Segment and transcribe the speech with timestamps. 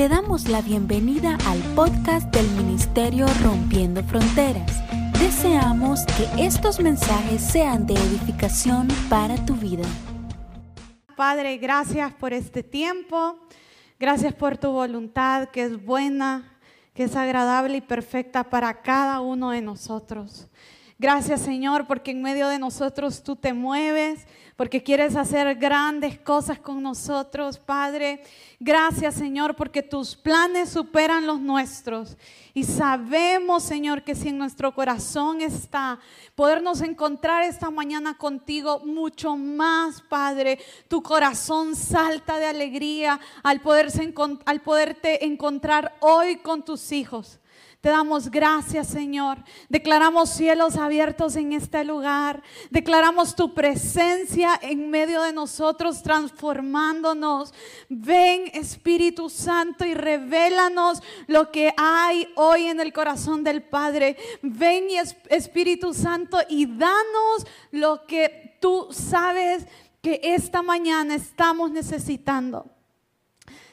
[0.00, 4.80] Te damos la bienvenida al podcast del Ministerio Rompiendo Fronteras.
[5.18, 9.84] Deseamos que estos mensajes sean de edificación para tu vida.
[11.16, 13.46] Padre, gracias por este tiempo.
[13.98, 16.58] Gracias por tu voluntad que es buena,
[16.94, 20.48] que es agradable y perfecta para cada uno de nosotros.
[20.98, 24.26] Gracias Señor porque en medio de nosotros tú te mueves,
[24.60, 28.22] porque quieres hacer grandes cosas con nosotros, Padre.
[28.58, 32.18] Gracias Señor porque tus planes superan los nuestros.
[32.52, 35.98] Y sabemos Señor que si en nuestro corazón está
[36.34, 44.12] podernos encontrar esta mañana contigo mucho más, Padre, tu corazón salta de alegría al, poderse,
[44.44, 47.40] al poderte encontrar hoy con tus hijos.
[47.80, 49.38] Te damos gracias, Señor.
[49.70, 52.42] Declaramos cielos abiertos en este lugar.
[52.70, 57.54] Declaramos tu presencia en medio de nosotros, transformándonos.
[57.88, 64.18] Ven, Espíritu Santo, y revélanos lo que hay hoy en el corazón del Padre.
[64.42, 64.88] Ven,
[65.30, 69.66] Espíritu Santo, y danos lo que tú sabes
[70.02, 72.66] que esta mañana estamos necesitando.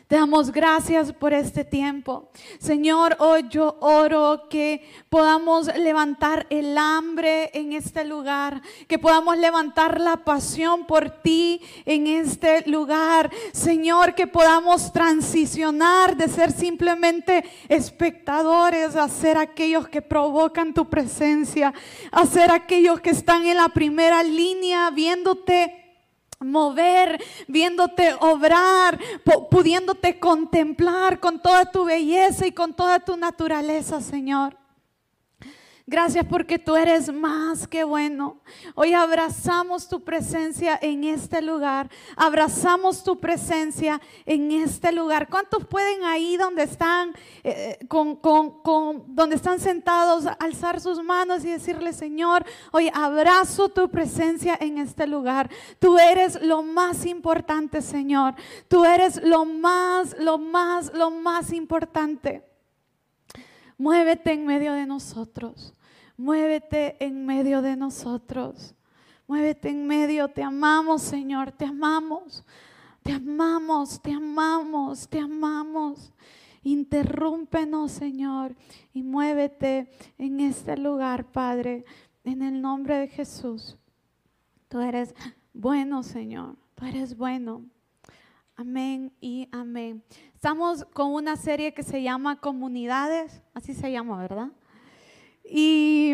[0.08, 2.30] Te damos gracias por este tiempo.
[2.60, 10.00] Señor, hoy yo oro que podamos levantar el hambre en este lugar, que podamos levantar
[10.00, 13.30] la pasión por ti en este lugar.
[13.52, 21.74] Señor, que podamos transicionar de ser simplemente espectadores a ser aquellos que provocan tu presencia,
[22.14, 25.77] a ser aquellos que están en la primera línea viéndote
[26.40, 29.00] mover, viéndote obrar,
[29.50, 34.56] pudiéndote contemplar con toda tu belleza y con toda tu naturaleza, Señor.
[35.90, 38.42] Gracias porque tú eres más que bueno.
[38.76, 41.90] Hoy abrazamos tu presencia en este lugar.
[42.18, 45.30] Abrazamos tu presencia en este lugar.
[45.30, 48.20] ¿Cuántos pueden ahí donde están, eh, con,
[49.08, 55.08] donde están sentados, alzar sus manos y decirle, Señor, hoy abrazo tu presencia en este
[55.08, 55.50] lugar.
[55.80, 58.36] Tú eres lo más importante, Señor.
[58.68, 62.44] Tú eres lo más, lo más, lo más importante.
[63.78, 65.76] Muévete en medio de nosotros.
[66.18, 68.76] Muévete en medio de nosotros.
[69.28, 70.28] Muévete en medio.
[70.28, 71.52] Te amamos, Señor.
[71.52, 72.44] Te amamos.
[73.08, 76.12] Te amamos, te amamos, te amamos.
[76.62, 78.54] Interrúmpenos, Señor,
[78.92, 81.86] y muévete en este lugar, Padre,
[82.26, 83.78] en el nombre de Jesús.
[84.68, 85.16] Tú eres
[85.54, 86.58] bueno, Señor.
[86.76, 87.64] Tú eres bueno.
[88.58, 90.04] Amén y amén.
[90.34, 94.52] Estamos con una serie que se llama Comunidades, así se llama, ¿verdad?
[95.50, 96.14] Y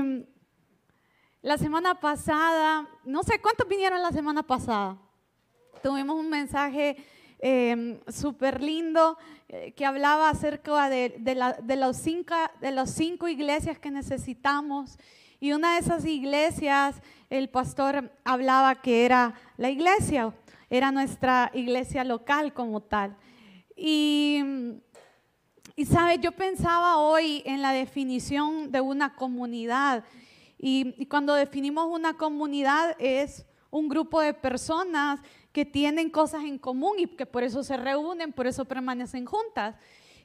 [1.42, 4.98] la semana pasada, no sé cuántos vinieron la semana pasada.
[5.82, 6.96] Tuvimos un mensaje
[7.40, 9.18] eh, súper lindo
[9.50, 14.98] eh, que hablaba acerca de, de, los cinco, de las cinco iglesias que necesitamos.
[15.40, 20.34] Y una de esas iglesias, el pastor hablaba que era la iglesia,
[20.70, 23.18] era nuestra iglesia local como tal.
[23.76, 24.42] Y
[25.76, 30.04] y sabe, yo pensaba hoy en la definición de una comunidad.
[30.60, 35.20] Y, cuando definimos una comunidad es un grupo de personas
[35.52, 39.76] que tienen cosas en común y que por eso se reúnen, por eso permanecen juntas.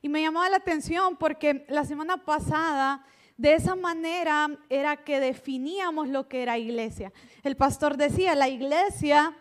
[0.03, 3.05] Y me llamaba la atención porque la semana pasada
[3.39, 7.13] de esa manera era que definíamos lo que era iglesia.
[7.43, 9.35] El pastor decía, la iglesia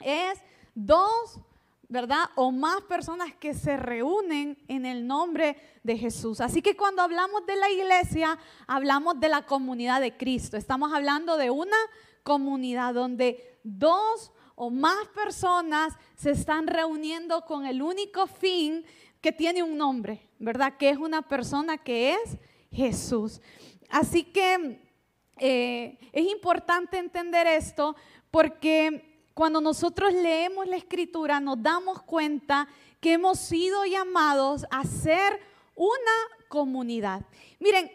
[0.00, 0.38] es
[0.74, 1.40] dos
[1.88, 2.30] ¿verdad?
[2.34, 6.40] O más personas que se reúnen en el nombre de Jesús.
[6.40, 10.56] Así que cuando hablamos de la iglesia, hablamos de la comunidad de Cristo.
[10.56, 11.76] Estamos hablando de una
[12.22, 18.84] comunidad donde dos o más personas se están reuniendo con el único fin
[19.20, 20.76] que tiene un nombre, ¿verdad?
[20.76, 22.36] Que es una persona que es
[22.72, 23.40] Jesús.
[23.90, 24.80] Así que
[25.38, 27.94] eh, es importante entender esto
[28.30, 32.68] porque cuando nosotros leemos la escritura nos damos cuenta
[33.02, 35.38] que hemos sido llamados a ser
[35.74, 36.16] una
[36.48, 37.20] comunidad.
[37.58, 37.90] Miren,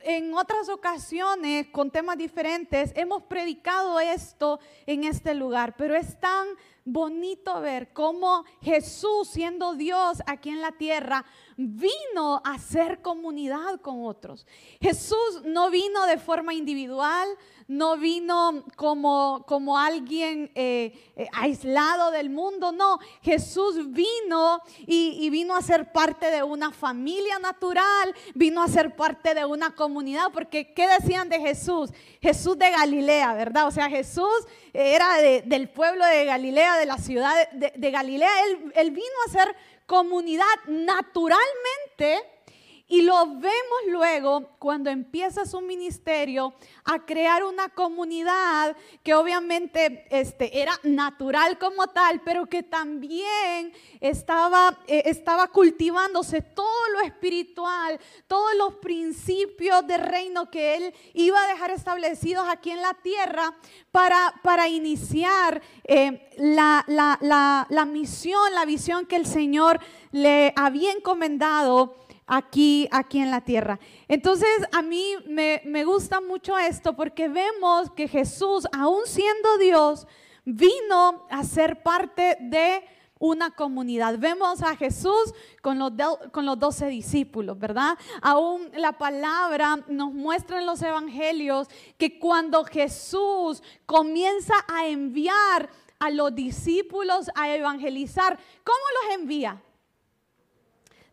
[0.00, 6.48] en otras ocasiones, con temas diferentes, hemos predicado esto en este lugar, pero es tan
[6.84, 11.24] bonito ver cómo Jesús, siendo Dios aquí en la tierra,
[11.56, 14.46] vino a ser comunidad con otros.
[14.80, 17.28] Jesús no vino de forma individual,
[17.68, 25.30] no vino como, como alguien eh, eh, aislado del mundo, no, Jesús vino y, y,
[25.30, 30.26] vino a ser parte de una familia natural, vino a ser parte de una comunidad,
[30.32, 31.90] porque ¿qué decían de Jesús?
[32.20, 33.66] Jesús de Galilea, ¿verdad?
[33.66, 38.90] O sea, Jesús era del pueblo de Galilea, de la ciudad de, Galilea, él, él
[38.90, 39.54] vino a ser
[39.86, 42.22] comunidad naturalmente
[42.90, 46.52] y lo vemos luego cuando empieza su ministerio
[46.84, 54.76] a crear una comunidad que obviamente este, era natural como tal, pero que también estaba,
[54.88, 61.46] eh, estaba cultivándose todo lo espiritual, todos los principios de reino que él iba a
[61.46, 63.54] dejar establecidos aquí en la tierra
[63.92, 69.78] para, para iniciar eh, la, la, la misión, la visión que el Señor
[70.10, 73.78] le había encomendado aquí, aquí en la tierra.
[74.08, 80.06] Entonces a mí me, gusta mucho esto porque vemos que Jesús, aún siendo Dios,
[80.44, 82.84] vino a ser parte de
[83.18, 84.16] una comunidad.
[84.18, 85.92] Vemos a Jesús con los,
[86.32, 87.98] con los doce discípulos, ¿verdad?
[88.22, 91.68] Aún la palabra nos muestra en los evangelios
[91.98, 95.68] que cuando Jesús comienza a enviar
[95.98, 99.60] a los discípulos a evangelizar, ¿cómo los envía?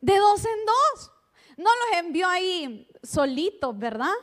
[0.02, 1.12] De dos en dos.
[1.58, 4.14] No los envió ahí solitos, ¿verdad?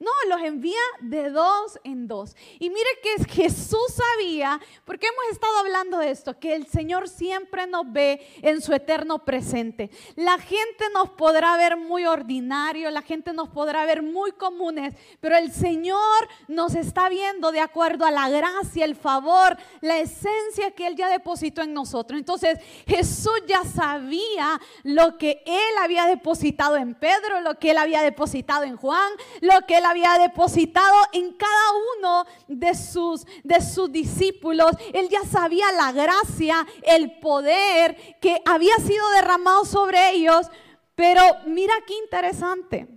[0.00, 2.36] No, los envía de dos en dos.
[2.60, 7.66] Y mire que Jesús sabía, porque hemos estado hablando de esto, que el Señor siempre
[7.66, 9.90] nos ve en su eterno presente.
[10.14, 15.36] La gente nos podrá ver muy ordinario, la gente nos podrá ver muy comunes, pero
[15.36, 20.86] el Señor nos está viendo de acuerdo a la gracia, el favor, la esencia que
[20.86, 22.20] Él ya depositó en nosotros.
[22.20, 28.02] Entonces Jesús ya sabía lo que Él había depositado en Pedro, lo que Él había
[28.02, 29.10] depositado en Juan,
[29.40, 34.72] lo que Él había depositado en cada uno de sus, de sus discípulos.
[34.92, 40.46] Él ya sabía la gracia, el poder que había sido derramado sobre ellos.
[40.94, 42.88] Pero mira qué interesante.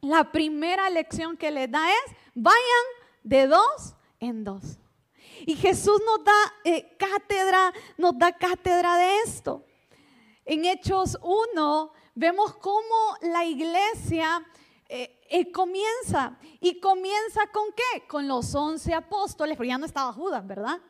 [0.00, 2.84] La primera lección que les da es, vayan
[3.22, 4.78] de dos en dos.
[5.46, 9.64] Y Jesús nos da eh, cátedra, nos da cátedra de esto.
[10.44, 14.44] En Hechos 1 vemos cómo la iglesia
[15.28, 16.38] eh, comienza.
[16.60, 18.06] ¿Y comienza con qué?
[18.06, 20.80] Con los once apóstoles, pero ya no estaba Judas, ¿verdad?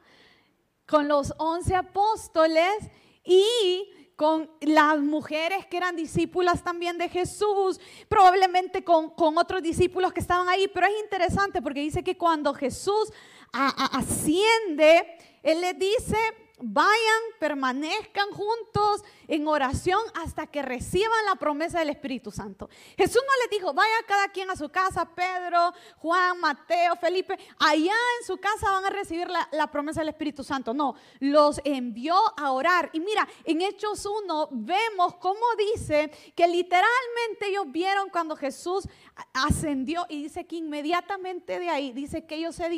[0.87, 2.90] Con los once apóstoles
[3.25, 10.19] y con las mujeres que eran discípulas también de Jesús, probablemente con, otros discípulos que
[10.19, 13.12] estaban ahí, pero es interesante porque dice que cuando Jesús
[13.52, 15.06] asciende,
[15.44, 16.17] Él le dice,
[16.61, 22.69] vayan, permanezcan juntos en oración hasta que reciban la promesa del Espíritu Santo.
[22.97, 27.95] Jesús no les dijo, vaya cada quien a su casa, Pedro, Juan, Mateo, Felipe, allá
[28.21, 30.73] en su casa van a recibir la, promesa del Espíritu Santo.
[30.73, 32.91] No, los envió a orar.
[32.93, 35.45] Y mira, en Hechos 1 vemos cómo
[35.75, 38.89] dice que literalmente ellos vieron cuando Jesús
[39.33, 42.69] ascendió y dice que inmediatamente de ahí, dice que ellos se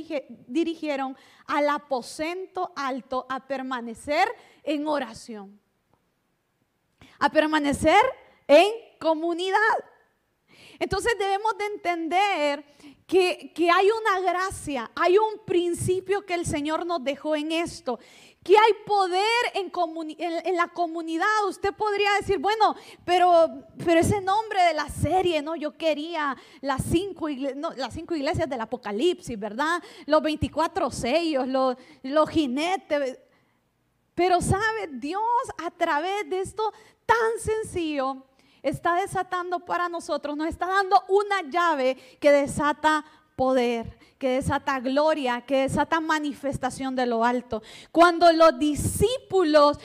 [0.47, 1.17] dirigieron
[1.51, 4.29] al aposento alto a permanecer
[4.63, 5.61] en oración
[7.21, 8.01] a permanecer
[8.49, 9.59] en comunidad.
[10.79, 12.65] Entonces debemos de entender
[13.07, 17.99] que, hay una gracia, hay un principio que el Señor nos dejó en esto,
[18.43, 19.23] que hay poder
[19.55, 21.27] en, la comunidad.
[21.47, 25.57] Usted podría decir, bueno, pero, pero ese nombre de la serie, ¿no?
[25.57, 29.83] Yo quería las cinco, las cinco iglesias del Apocalipsis, ¿verdad?
[30.07, 33.19] Los 24 sellos, los, los jinetes.
[34.15, 35.23] Pero sabe, Dios
[35.59, 36.73] a través de esto
[37.05, 38.25] tan sencillo
[38.63, 43.05] está desatando para nosotros, nos está dando una llave que desata
[43.41, 47.63] poder, que desata gloria, que desata manifestación de lo alto.
[47.91, 49.79] Cuando los discípulos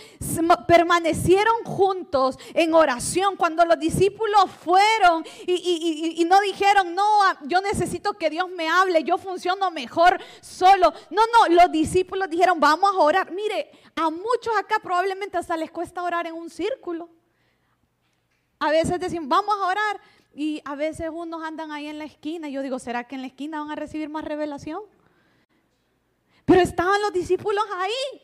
[0.68, 7.06] permanecieron juntos en oración, cuando los discípulos fueron y, y, no dijeron, no,
[7.44, 10.94] yo necesito que Dios me hable, yo funciono mejor solo.
[11.10, 13.32] No, no, los discípulos dijeron, vamos a orar.
[13.32, 17.08] Mire, a muchos acá probablemente hasta les cuesta orar en un círculo.
[18.60, 20.02] A veces decimos, vamos a orar.
[20.36, 22.50] Y a veces unos andan ahí en la esquina.
[22.50, 24.82] Y yo digo, ¿será que en la esquina van a recibir más revelación?
[26.44, 28.22] Pero estaban los discípulos ahí.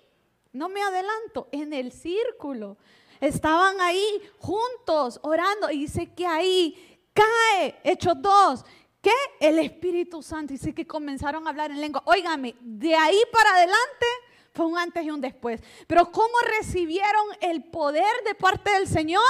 [0.51, 2.77] No me adelanto, en el círculo.
[3.21, 5.71] Estaban ahí juntos orando.
[5.71, 8.65] Y dice que ahí cae, hechos dos,
[9.01, 10.51] que el Espíritu Santo.
[10.51, 12.03] Dice que comenzaron a hablar en lengua.
[12.05, 14.05] Óigame, de ahí para adelante
[14.53, 15.61] fue un antes y un después.
[15.87, 19.23] Pero ¿cómo recibieron el poder de parte del Señor?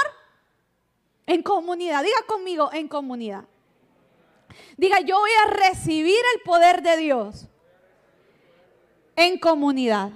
[1.26, 2.02] En comunidad.
[2.02, 3.44] Diga conmigo, en comunidad.
[4.76, 7.46] Diga, yo voy a recibir el poder de Dios
[9.16, 10.10] en comunidad.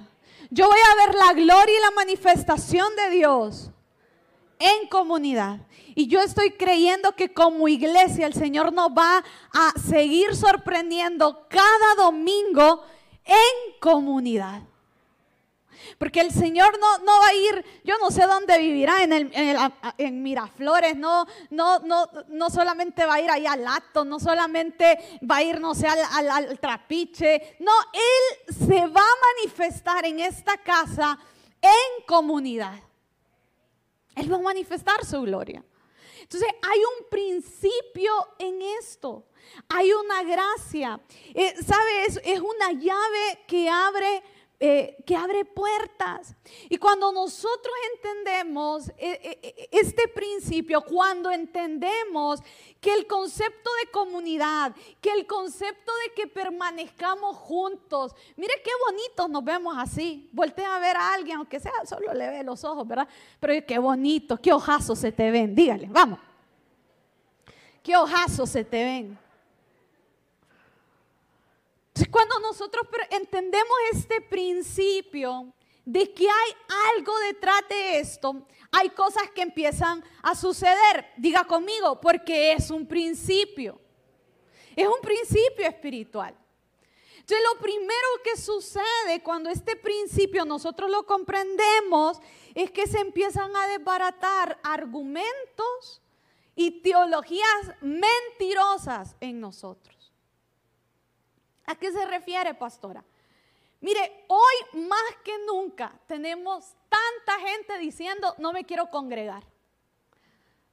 [0.49, 3.71] Yo voy a ver la gloria y la manifestación de Dios
[4.59, 5.59] en comunidad.
[5.95, 11.95] Y yo estoy creyendo que como iglesia el Señor nos va a seguir sorprendiendo cada
[11.97, 12.83] domingo
[13.25, 14.61] en comunidad.
[15.97, 20.95] Porque el Señor no, no va a ir, yo no sé dónde vivirá, en, Miraflores,
[20.95, 25.43] no, no, no, no solamente va a ir ahí al acto, no solamente va a
[25.43, 27.57] ir, no sé, al, trapiche.
[27.59, 31.17] No, Él se va a manifestar en esta casa
[31.59, 32.75] en comunidad.
[34.15, 35.63] Él va a manifestar su gloria.
[36.21, 39.25] Entonces hay un principio en esto,
[39.69, 40.99] hay una gracia.
[41.33, 42.19] Eh, ¿Sabes?
[42.23, 44.23] Es una llave que abre
[44.59, 46.35] eh, que abre puertas.
[46.67, 52.39] Y cuando nosotros entendemos eh, eh, este principio, cuando entendemos
[52.81, 59.27] que el concepto de comunidad, que el concepto de que permanezcamos juntos, mire qué bonito
[59.27, 60.27] nos vemos así.
[60.31, 63.07] Voltea a ver a alguien, aunque sea solo le ve los ojos, ¿verdad?
[63.39, 65.53] Pero qué bonito, qué ojazos se te ven.
[65.53, 66.17] Dígale, vamos.
[67.83, 69.26] Qué ojazos se te ven.
[72.11, 75.53] Cuando nosotros entendemos este principio
[75.85, 76.51] de que hay
[76.95, 81.11] algo detrás de esto, hay cosas que empiezan a suceder.
[81.17, 83.79] Diga conmigo, porque es un principio.
[84.75, 86.37] Es un principio espiritual.
[87.27, 92.19] Entonces, lo primero que sucede cuando este principio nosotros lo comprendemos
[92.53, 96.01] es que se empiezan a desbaratar argumentos
[96.55, 99.96] y teologías mentirosas en nosotros.
[101.67, 103.03] ¿A qué se refiere, pastora?
[103.81, 109.43] Mire, hoy más que nunca tenemos tanta gente diciendo, no me quiero congregar.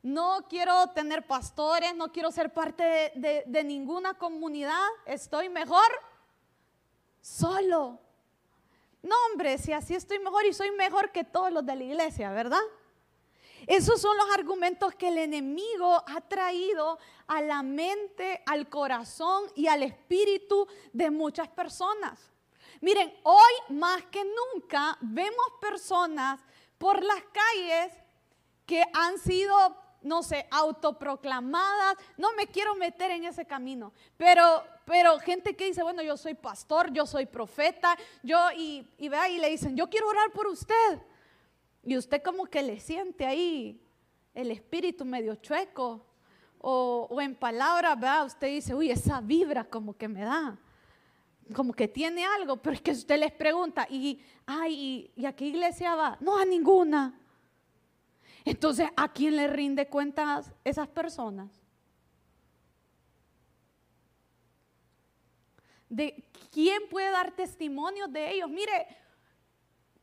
[0.02, 4.86] No quiero tener pastores, no quiero ser parte de, ninguna comunidad.
[5.06, 5.86] Estoy mejor
[7.20, 7.98] solo.
[9.02, 12.30] No, hombre, si así estoy mejor y soy mejor que todos los de la iglesia,
[12.30, 12.60] ¿verdad?
[13.66, 19.66] Esos son los argumentos que el enemigo ha traído a la mente, al corazón y
[19.66, 22.30] al espíritu de muchas personas.
[22.80, 26.40] Miren, hoy más que nunca vemos personas
[26.76, 27.92] por las calles
[28.66, 29.56] que han sido,
[30.02, 31.96] no sé, autoproclamadas.
[32.18, 36.34] No me quiero meter en ese camino, pero, pero gente que dice, bueno, yo soy
[36.34, 40.46] pastor, yo soy profeta, yo y, y vea y le dicen, yo quiero orar por
[40.48, 41.00] usted.
[41.84, 43.80] Y usted como que le siente ahí
[44.34, 46.04] el espíritu medio chueco.
[46.66, 48.24] O, en palabras, ¿verdad?
[48.24, 50.58] Usted dice, uy, esa vibra como que me da.
[51.54, 55.44] Como que tiene algo, pero es que usted les pregunta, y, ay, ¿y, a qué
[55.44, 56.16] iglesia va?
[56.20, 57.20] No, a ninguna.
[58.46, 61.50] Entonces, ¿a quién le rinde cuentas esas personas?
[65.90, 68.48] ¿De quién puede dar testimonio de ellos?
[68.48, 68.86] Mire,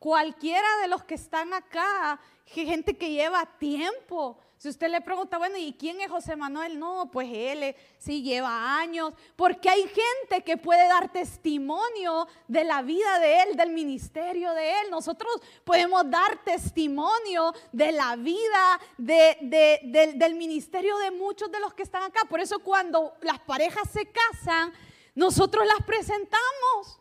[0.02, 4.36] Cualquiera de los que están acá, gente que lleva tiempo.
[4.56, 6.76] Si usted le pregunta, bueno, ¿y quién es José Manuel?
[6.76, 12.82] No, pues él sí lleva años, porque hay gente que puede dar testimonio de la
[12.82, 14.90] vida de él, del ministerio de él.
[14.90, 15.32] Nosotros
[15.62, 22.24] podemos dar testimonio de la vida del ministerio de muchos de los que están acá.
[22.28, 24.72] Por eso cuando las parejas se casan,
[25.14, 26.98] nosotros las presentamos.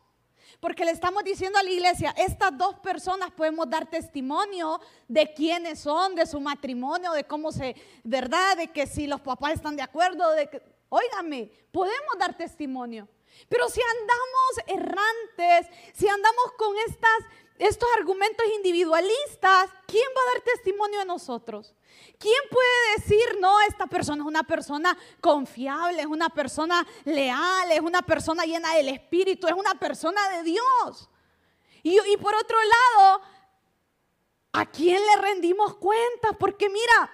[0.62, 5.80] Porque le estamos diciendo a la iglesia, estas dos personas podemos dar testimonio de quiénes
[5.80, 8.58] son, de su matrimonio, de cómo se, ¿verdad?
[8.58, 13.10] De que si los papás están de acuerdo, de que, óigame, podemos dar testimonio.
[13.50, 17.20] Pero si andamos errantes, si andamos con estas,
[17.58, 21.74] estos argumentos individualistas, ¿quién va a dar testimonio de nosotros?
[22.18, 27.80] ¿Quién puede decir, no, esta persona es una persona confiable, es una persona leal, es
[27.80, 31.10] una persona llena del Espíritu, es una persona de Dios?
[31.84, 33.22] Y, por otro lado,
[34.54, 36.34] ¿a quién le rendimos cuentas?
[36.40, 37.12] Porque mira,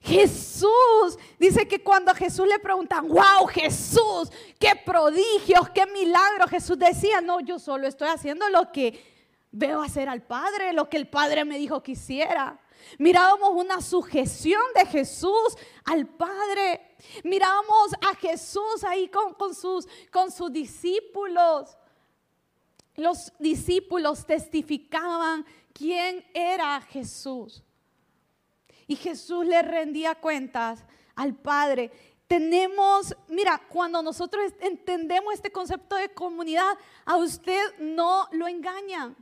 [0.00, 6.78] Jesús dice que cuando a Jesús le preguntan, wow, Jesús, qué prodigios, qué milagros, Jesús
[6.78, 9.04] decía, no, yo solo estoy haciendo lo que
[9.52, 12.58] veo hacer al Padre, lo que el Padre me dijo que hiciera.
[12.98, 16.96] Mirábamos una sujeción de Jesús al Padre.
[17.24, 19.86] Mirábamos a Jesús ahí con, sus,
[20.34, 21.76] sus discípulos.
[22.96, 27.62] Los discípulos testificaban quién era Jesús.
[28.86, 30.84] Y Jesús le rendía cuentas
[31.14, 31.90] al Padre.
[32.26, 39.16] Tenemos, mira, cuando nosotros entendemos este concepto de comunidad, a usted no lo engañan.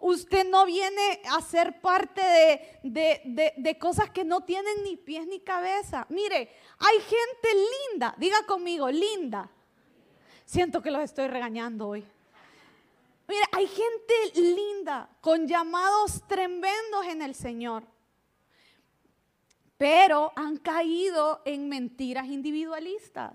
[0.00, 6.06] Usted no viene a ser parte de, cosas que no tienen ni pies ni cabeza.
[6.08, 7.48] Mire, hay gente
[7.90, 9.50] linda, diga conmigo, linda.
[10.44, 12.04] Siento que los estoy regañando hoy.
[13.26, 17.84] Mire, hay gente linda con llamados tremendos en el Señor,
[19.76, 23.34] pero han caído en mentiras individualistas.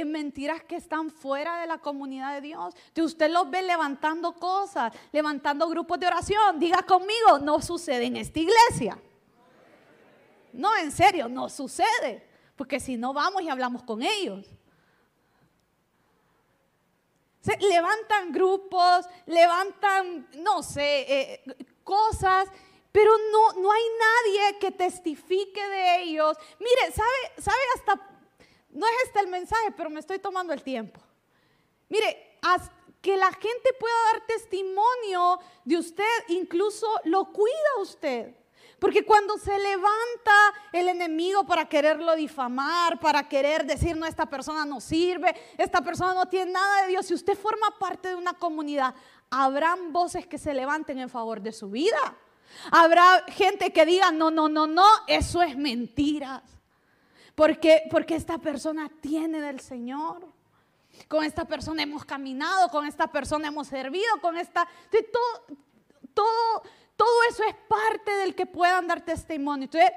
[0.00, 2.72] En mentiras que están fuera de la comunidad de Dios.
[2.96, 6.60] Usted los ve levantando cosas, levantando grupos de oración.
[6.60, 8.96] Diga conmigo, no sucede en esta iglesia.
[10.52, 12.28] No, en serio, no sucede.
[12.54, 14.46] Porque si no vamos y hablamos con ellos.
[17.40, 21.44] Se levantan grupos, levantan, no sé, eh,
[21.82, 22.48] cosas,
[22.92, 26.36] pero no, no hay nadie que testifique de ellos.
[26.60, 28.07] Mire, ¿sabe, sabe hasta,
[28.78, 31.00] no es este el mensaje, pero me estoy tomando el tiempo.
[31.88, 32.38] Mire,
[33.00, 38.34] que la gente pueda dar testimonio de usted, incluso lo cuida usted.
[38.78, 44.64] Porque cuando se levanta el enemigo para quererlo difamar, para querer decir, no, esta persona
[44.64, 48.34] no sirve, esta persona no tiene nada de Dios, si usted forma parte de una
[48.34, 48.94] comunidad,
[49.30, 52.16] habrán voces que se levanten en favor de su vida.
[52.70, 56.42] Habrá gente que diga, no, no, no, no, eso es mentira.
[57.38, 60.26] Porque, porque esta persona tiene del Señor.
[61.06, 64.66] Con esta persona hemos caminado, con esta persona hemos servido, con esta...
[64.90, 65.56] todo,
[66.14, 66.62] todo,
[66.96, 69.66] todo eso es parte del que puedan dar testimonio.
[69.66, 69.92] Entonces,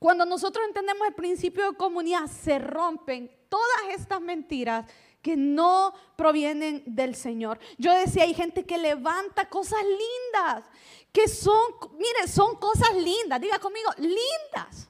[0.00, 4.90] cuando nosotros entendemos el principio de comunidad, se rompen todas estas mentiras
[5.22, 7.60] que no provienen del Señor.
[7.78, 10.64] Yo decía, hay gente que levanta cosas lindas,
[11.12, 11.62] que son,
[11.92, 14.89] mire, son cosas lindas, diga conmigo, lindas,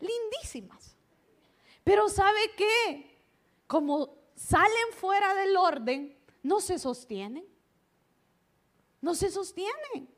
[0.00, 0.96] lindísimas.
[1.84, 3.18] Pero ¿sabe qué?
[3.66, 7.44] Como salen fuera del orden, no se sostienen
[9.00, 10.08] no se sostienen.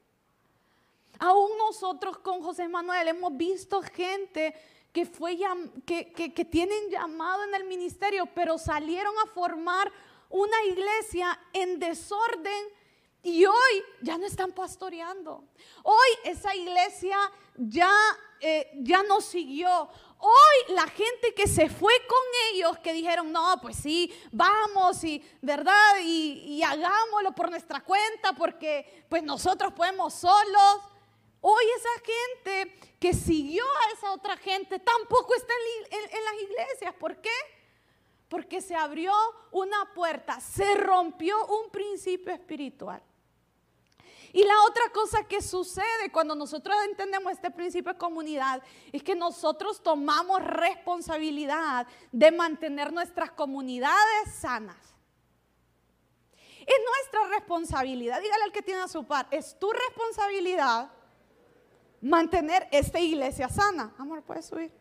[1.18, 4.54] Aún nosotros con José Manuel hemos visto gente
[4.92, 5.38] que, fue,
[5.84, 9.92] que, que, tienen llamado en el ministerio, pero salieron a formar
[10.30, 12.64] una iglesia en desorden
[13.22, 15.44] y hoy ya no están pastoreando.
[15.82, 17.18] Hoy esa iglesia
[17.56, 17.92] ya,
[18.40, 19.88] eh, ya no siguió.
[20.18, 22.18] Hoy la gente que se fue con
[22.52, 25.98] ellos, que dijeron, no, pues sí, vamos y, ¿verdad?
[26.02, 30.80] Y, hagámoslo por nuestra cuenta porque pues nosotros podemos solos.
[31.40, 32.12] Hoy esa
[32.52, 35.54] gente que siguió a esa otra gente tampoco está
[35.90, 36.94] en las iglesias.
[36.98, 37.32] ¿Por qué?
[38.28, 39.12] Porque se abrió
[39.50, 43.02] una puerta, se rompió un principio espiritual.
[44.32, 48.62] Y la otra cosa que sucede cuando nosotros entendemos este principio de comunidad
[48.92, 54.76] es que nosotros tomamos responsabilidad de mantener nuestras comunidades sanas.
[56.60, 60.90] Es nuestra responsabilidad, dígale al que tiene a su par, es tu responsabilidad
[62.00, 63.94] mantener esta iglesia sana.
[63.98, 64.72] Amor, puedes subir.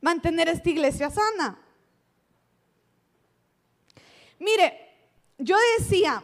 [0.00, 1.58] Mantener esta iglesia sana.
[4.38, 4.94] Mire,
[5.38, 6.22] yo decía,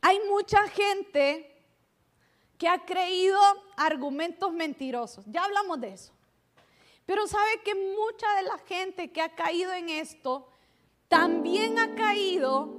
[0.00, 1.54] hay mucha gente
[2.56, 3.38] que ha creído
[3.76, 5.24] argumentos mentirosos.
[5.28, 6.12] Ya hablamos de eso.
[7.06, 10.48] Pero sabe que mucha de la gente que ha caído en esto
[11.08, 12.78] también ha caído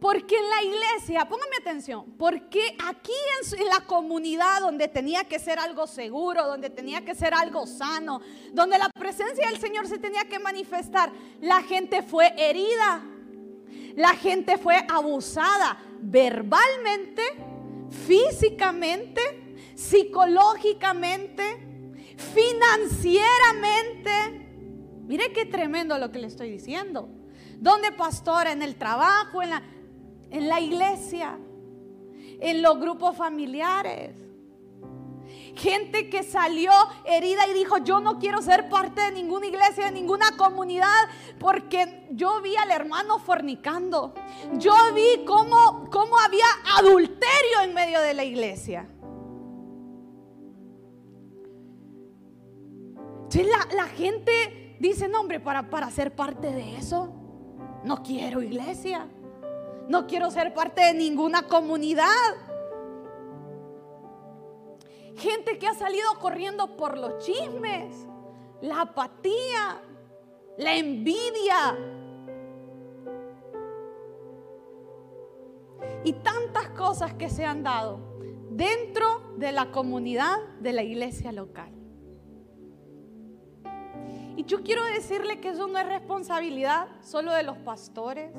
[0.00, 3.12] porque en la iglesia, póngame atención, porque aquí
[3.58, 8.20] en, la comunidad donde tenía que ser algo seguro, donde tenía que ser algo sano,
[8.52, 13.02] donde la presencia del Señor se tenía que manifestar, la gente fue herida,
[13.96, 17.22] la gente fue abusada, verbalmente,
[17.90, 19.20] físicamente,
[19.74, 21.42] psicológicamente,
[22.16, 24.10] financieramente.
[25.06, 27.08] Mire qué tremendo lo que le estoy diciendo.
[27.58, 29.62] Donde pastora, en el trabajo, en la,
[30.30, 31.38] en la iglesia,
[32.40, 34.25] en los grupos familiares.
[35.56, 36.70] Gente que salió
[37.04, 42.06] herida y dijo, yo no quiero ser parte de ninguna iglesia, de ninguna comunidad, porque
[42.10, 44.14] yo vi al hermano fornicando.
[44.54, 46.46] Yo vi cómo, cómo había
[46.78, 48.88] adulterio en medio de la iglesia.
[53.74, 57.12] la, gente dice, no hombre, para, para ser parte de eso,
[57.84, 59.08] no quiero iglesia.
[59.88, 62.06] No quiero ser parte de ninguna comunidad.
[65.16, 68.06] Gente que ha salido corriendo por los chismes,
[68.60, 69.80] la apatía,
[70.58, 71.76] la envidia.
[76.04, 77.98] Y tantas cosas que se han dado
[78.50, 81.72] dentro de la comunidad de la iglesia local.
[84.36, 88.30] Y yo quiero decirle que eso no es responsabilidad solo de los pastores,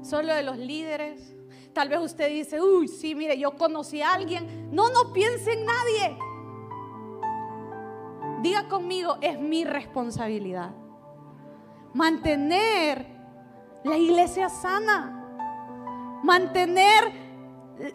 [0.00, 1.36] solo de los líderes,
[1.72, 4.68] Tal vez usted dice, uy, sí, mire, yo conocí a alguien.
[4.72, 6.18] No, no piense en nadie.
[8.42, 10.70] Diga conmigo, es mi responsabilidad.
[11.94, 13.06] Mantener
[13.84, 16.20] la iglesia sana.
[16.22, 17.12] Mantener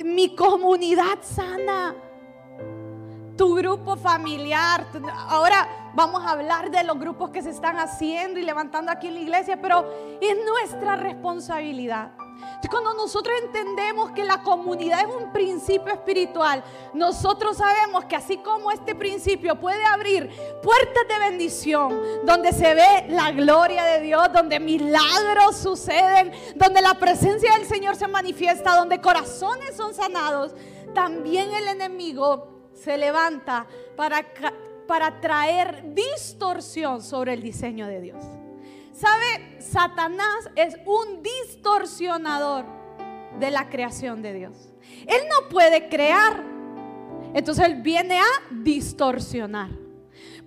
[0.04, 1.96] mi comunidad sana.
[3.38, 4.88] tu grupo familiar.
[5.30, 9.14] Ahora vamos a hablar de los grupos que se están haciendo y levantando aquí en
[9.14, 9.86] la iglesia, pero
[10.20, 12.12] es nuestra responsabilidad.
[12.70, 18.72] Cuando nosotros entendemos que la comunidad es un principio espiritual, nosotros sabemos que así como
[18.72, 20.30] este principio puede abrir
[20.62, 26.96] puertas de bendición, donde se ve la gloria de Dios, donde milagros suceden, donde la
[26.96, 30.54] presencia del Señor se manifiesta, donde corazones son sanados,
[30.94, 34.26] también el enemigo se levanta para,
[34.88, 38.24] para traer distorsión sobre el diseño de Dios.
[38.98, 39.60] ¿Sabe?
[39.60, 42.66] Satanás es un distorsionador
[43.40, 44.70] de la creación de Dios.
[45.06, 46.44] Él no puede crear.
[47.36, 49.70] Entonces él viene a distorsionar.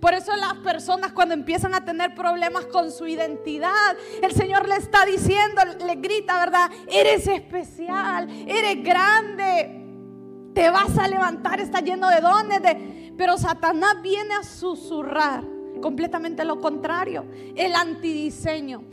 [0.01, 4.75] Por eso las personas cuando empiezan a tener problemas con su identidad, el Señor le
[4.75, 6.69] está diciendo, le grita, ¿verdad?
[6.89, 12.61] Eres especial, eres grande, te vas a levantar, está lleno de dones.
[12.61, 13.13] De...
[13.17, 18.83] Pero Satanás viene a susurrar completamente lo contrario, el antidiseño.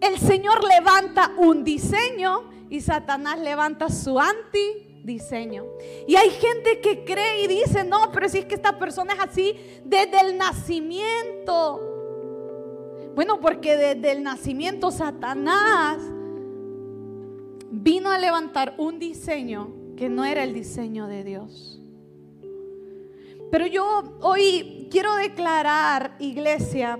[0.00, 5.64] El Señor levanta un diseño y Satanás levanta su antidiseño.
[6.06, 9.20] Y hay gente que cree y dice, no, pero si es que esta persona es
[9.20, 11.80] así desde el nacimiento.
[13.14, 15.98] Bueno, porque desde el nacimiento Satanás
[17.70, 21.80] vino a levantar un diseño que no era el diseño de Dios.
[23.56, 26.98] Pero yo hoy quiero declarar, iglesia,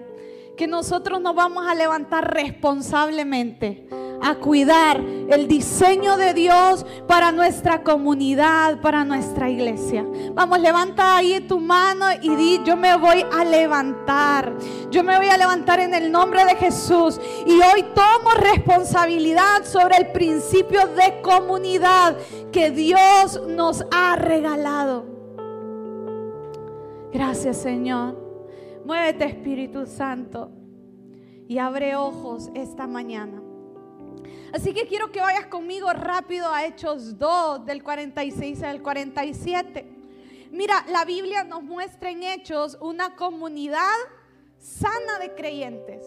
[0.56, 3.86] que nosotros nos vamos a levantar responsablemente
[4.22, 10.06] a cuidar el diseño de Dios para nuestra comunidad, para nuestra iglesia.
[10.32, 14.56] Vamos, levanta ahí tu mano y di, yo me voy a levantar.
[14.90, 17.20] Yo me voy a levantar en el nombre de Jesús.
[17.46, 22.16] Y hoy tomo responsabilidad sobre el principio de comunidad
[22.50, 25.15] que Dios nos ha regalado.
[27.12, 28.26] Gracias Señor.
[28.84, 30.50] Muévete Espíritu Santo
[31.48, 33.42] y abre ojos esta mañana.
[34.52, 39.86] Así que quiero que vayas conmigo rápido a Hechos 2 del 46 al 47.
[40.50, 43.80] Mira, la Biblia nos muestra en Hechos una comunidad
[44.58, 46.06] sana de creyentes.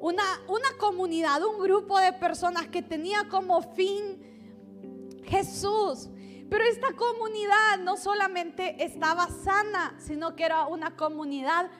[0.00, 6.08] Una, una comunidad, un grupo de personas que tenía como fin Jesús.
[6.48, 11.70] Pero esta comunidad no solamente estaba sana, sino que era una comunidad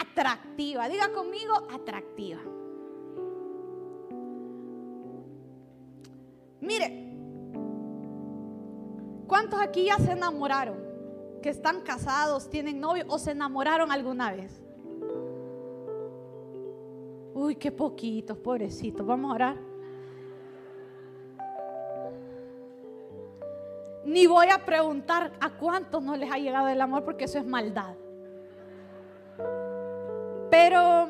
[0.00, 0.88] atractiva.
[0.88, 2.40] Diga conmigo, atractiva.
[6.60, 7.14] Mire,
[9.28, 10.76] ¿cuántos aquí ya se enamoraron?
[11.42, 14.62] Que están casados, tienen novio o se enamoraron alguna vez.
[17.34, 19.06] Uy, qué poquitos, pobrecitos.
[19.06, 19.65] Vamos a orar.
[24.06, 27.44] Ni voy a preguntar a cuántos no les ha llegado el amor porque eso es
[27.44, 27.96] maldad.
[30.48, 31.08] Pero,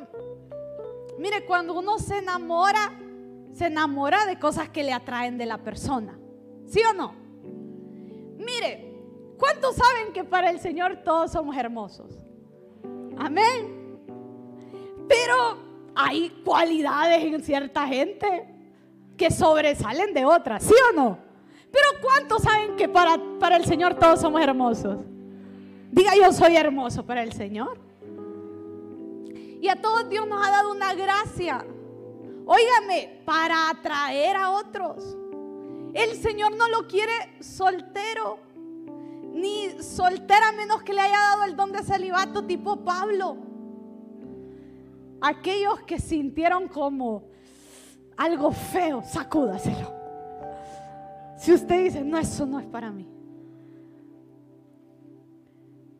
[1.19, 2.99] mire, cuando uno se enamora,
[3.53, 6.19] se enamora de cosas que le atraen de la persona.
[6.65, 7.15] ¿Sí o no?
[8.39, 8.95] Mire,
[9.39, 12.19] ¿cuántos saben que para el Señor todos somos hermosos?
[13.19, 14.01] Amén.
[15.07, 15.59] Pero
[15.95, 18.55] hay cualidades en cierta gente
[19.19, 21.26] que sobresalen de otras, ¿sí o no?
[21.71, 24.99] Pero ¿cuántos saben que para, para el Señor todos somos hermosos?
[25.91, 27.79] Diga yo soy hermoso para el Señor.
[29.61, 31.65] Y a todos Dios nos ha dado una gracia.
[32.45, 35.17] Óigame, para atraer a otros.
[35.95, 38.39] El Señor no lo quiere soltero,
[39.33, 43.39] ni soltera menos que le haya dado el don de celibato tipo Pablo.
[45.21, 47.25] Aquellos que sintieron como
[48.17, 49.96] algo feo, sacúdaselo.
[51.37, 53.07] Si usted dice, no, eso no es para mí.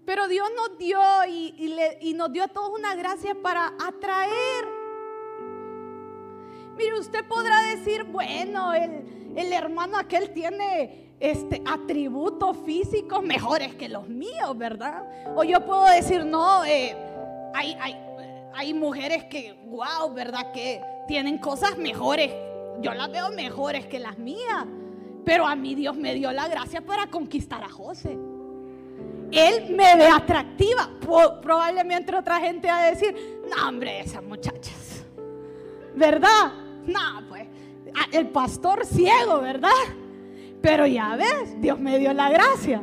[0.07, 4.65] Pero Dios nos dio y, nos dio a todos una gracia para atraer.
[6.77, 14.09] Mire, usted podrá decir, bueno, el, hermano aquel tiene este, atributos físicos mejores que los
[14.09, 15.05] míos, ¿verdad?
[15.35, 16.97] O yo puedo decir, no, eh,
[17.53, 17.77] hay,
[18.55, 20.53] hay mujeres que, wow, ¿verdad?
[20.53, 22.33] Que tienen cosas mejores.
[22.81, 24.67] Yo las veo mejores que las mías.
[25.27, 28.17] Pero a mí Dios me dio la gracia para conquistar a José.
[29.33, 30.89] Él me ve atractiva.
[31.43, 35.05] Probablemente otra gente va a decir, no, hombre, esas muchachas.
[35.97, 36.53] ¿Verdad?
[36.87, 37.49] No, pues,
[38.13, 39.71] el pastor ciego, ¿verdad?
[40.63, 42.81] Pero ya ves, Dios me dio la gracia.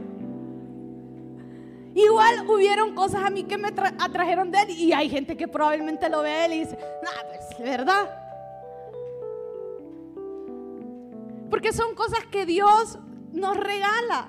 [1.96, 6.10] Igual hubieron cosas a mí que me atrajeron de él y hay gente que probablemente
[6.10, 8.23] lo ve a él y dice, no, pues, ¿verdad?
[11.50, 12.98] Porque son cosas que Dios
[13.32, 14.28] nos regala.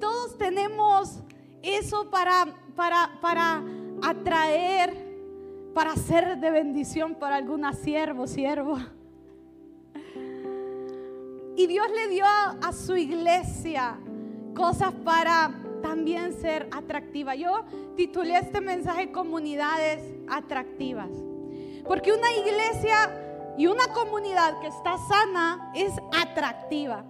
[0.00, 1.20] Todos tenemos
[1.62, 3.62] eso para, para, para
[4.02, 4.94] atraer,
[5.74, 8.78] para ser de bendición para alguna siervo, siervo.
[11.56, 13.98] Y Dios le dio a su iglesia
[14.54, 17.34] cosas para también ser atractiva.
[17.34, 17.64] Yo
[17.96, 21.10] titulé este mensaje Comunidades Atractivas.
[21.84, 23.27] Porque una iglesia
[23.58, 27.04] y una comunidad que está sana es atractiva.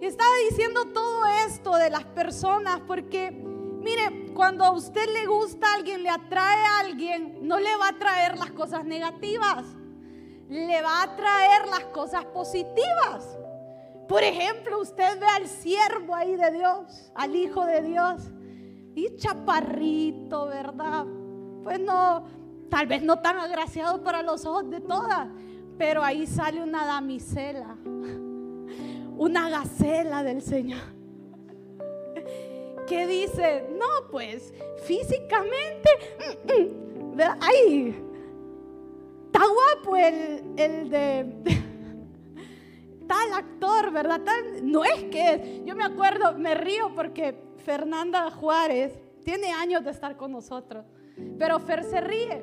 [0.00, 5.66] Y estaba diciendo todo esto de las personas porque, mire, cuando a usted le gusta
[5.66, 9.64] a alguien, le atrae a alguien, no le va a traer las cosas negativas,
[10.48, 13.36] le va a traer las cosas positivas.
[14.08, 18.22] Por ejemplo, usted ve al siervo ahí de Dios, al Hijo de Dios,
[18.94, 21.04] y chaparrito, ¿verdad?
[21.64, 22.24] Pues no,
[22.70, 25.28] tal vez no tan agraciado para los ojos de todas,
[25.80, 27.74] pero ahí sale una damisela,
[29.16, 30.82] una gacela del Señor.
[32.86, 35.88] Que dice, no, pues físicamente,
[36.44, 38.04] mm, mm, ahí,
[39.24, 41.26] está guapo el, el de
[43.08, 44.20] tal actor, ¿verdad?
[44.62, 50.18] no es que yo me acuerdo, me río porque Fernanda Juárez tiene años de estar
[50.18, 50.84] con nosotros,
[51.38, 52.42] pero Fer se ríe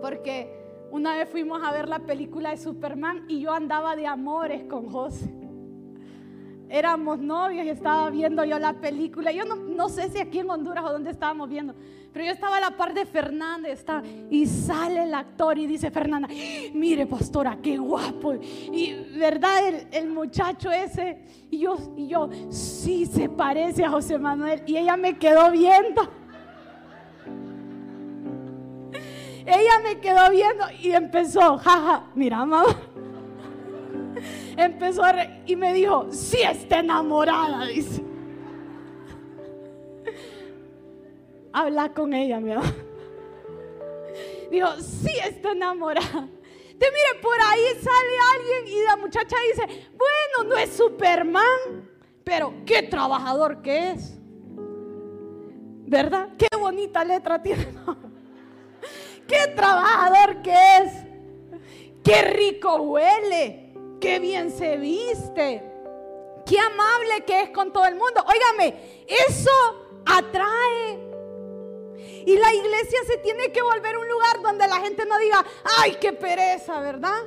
[0.00, 0.59] porque
[0.90, 4.90] una vez fuimos a ver la película de Superman y yo andaba de amores con
[4.90, 5.30] José.
[6.68, 9.32] Éramos novios y estaba viendo yo la película.
[9.32, 11.74] Yo no, no sé si aquí en Honduras o dónde estábamos viendo,
[12.12, 15.90] pero yo estaba a la par de Fernanda está, y sale el actor y dice
[15.90, 16.28] Fernanda,
[16.72, 18.34] mire pastora, qué guapo.
[18.34, 24.18] Y verdad, el, el muchacho ese, y yo, y yo, sí se parece a José
[24.18, 24.62] Manuel.
[24.66, 26.19] Y ella me quedó viendo.
[29.50, 32.64] Ella me quedó viendo y empezó, jaja, mira mamá.
[34.56, 35.12] Empezó a
[35.46, 38.04] y me dijo, sí está enamorada, dice.
[41.52, 42.66] habla con ella, mi amor.
[44.50, 46.28] Dijo, sí, está enamorada.
[46.78, 51.88] Te mire, por ahí sale alguien y la muchacha dice, bueno, no es Superman,
[52.24, 54.18] pero qué trabajador que es.
[55.86, 56.30] ¿Verdad?
[56.38, 57.66] Qué bonita letra tiene.
[59.30, 60.92] Qué trabajador que es.
[62.02, 63.72] Qué rico huele.
[64.00, 65.62] Qué bien se viste.
[66.44, 68.24] Qué amable que es con todo el mundo.
[68.26, 69.50] Óigame, eso
[70.04, 71.10] atrae
[72.26, 75.44] y la iglesia se tiene que volver un lugar donde la gente no diga,
[75.78, 77.18] ay, qué pereza, ¿verdad?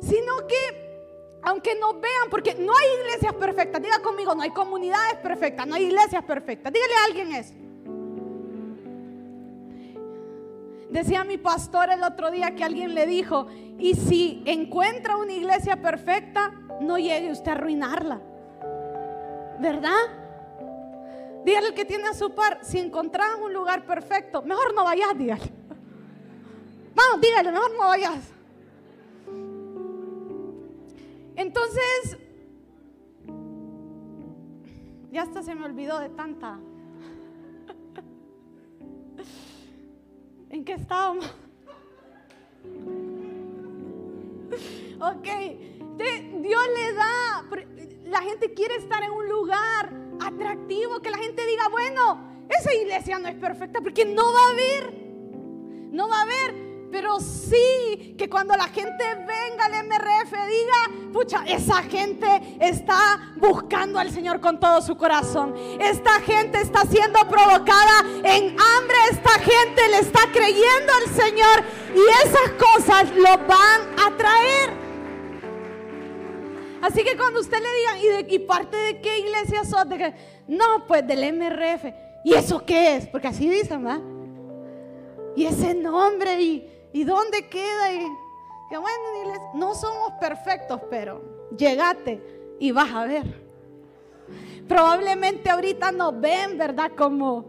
[0.00, 5.16] Sino que, aunque nos vean, porque no hay iglesias perfectas, diga conmigo, no hay comunidades
[5.16, 6.72] perfectas, no hay iglesias perfectas.
[6.72, 7.54] Dígale a alguien eso.
[10.90, 13.46] Decía mi pastor el otro día que alguien le dijo,
[13.78, 18.20] y si encuentra una iglesia perfecta, no llegue usted a arruinarla.
[19.60, 19.98] ¿Verdad?
[21.44, 25.16] Dígale al que tiene a su par, si encontrás un lugar perfecto, mejor no vayas,
[25.16, 25.52] dígale.
[26.94, 28.32] Vamos, dígale, mejor no vayas.
[31.36, 32.18] Entonces,
[35.12, 36.58] ya hasta se me olvidó de tanta.
[40.50, 41.26] ¿En qué estábamos?
[45.00, 45.28] Ok,
[46.40, 47.44] Dios le da,
[48.04, 53.18] la gente quiere estar en un lugar atractivo, que la gente diga, bueno, esa iglesia
[53.18, 54.94] no es perfecta porque no va a haber,
[55.92, 56.67] no va a haber.
[56.90, 63.98] Pero sí que cuando la gente venga al MRF diga, pucha, esa gente está buscando
[63.98, 65.54] al Señor con todo su corazón.
[65.78, 68.96] Esta gente está siendo provocada en hambre.
[69.10, 74.88] Esta gente le está creyendo al Señor y esas cosas lo van a traer.
[76.80, 79.88] Así que cuando usted le diga, ¿y, de, parte de qué iglesia sos?
[79.88, 80.14] De
[80.46, 81.92] no, pues del MRF.
[82.24, 83.06] ¿Y eso qué es?
[83.06, 84.00] Porque así dicen, ¿verdad?
[85.36, 87.92] Y ese nombre, ¿y, y dónde queda?
[87.92, 88.06] Y,
[88.70, 92.22] que bueno, no somos perfectos, pero llegate
[92.58, 93.48] y vas a ver.
[94.66, 96.92] Probablemente ahorita nos ven, ¿verdad?
[96.96, 97.46] Como,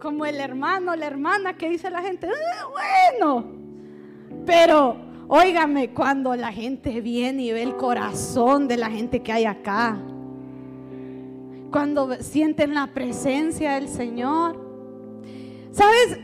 [0.00, 2.66] como el hermano, la hermana que dice la gente, ah,
[3.18, 3.46] bueno,
[4.44, 9.44] pero Óigame, cuando la gente viene y ve el corazón de la gente que hay
[9.44, 10.00] acá,
[11.72, 14.56] cuando sienten la presencia del Señor,
[15.72, 16.20] ¿sabes?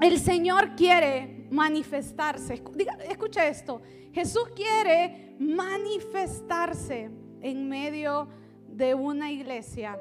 [0.00, 2.62] El Señor quiere manifestarse.
[3.08, 3.80] escucha esto,
[4.12, 7.10] Jesús quiere manifestarse
[7.42, 8.28] en medio
[8.68, 9.98] de una iglesia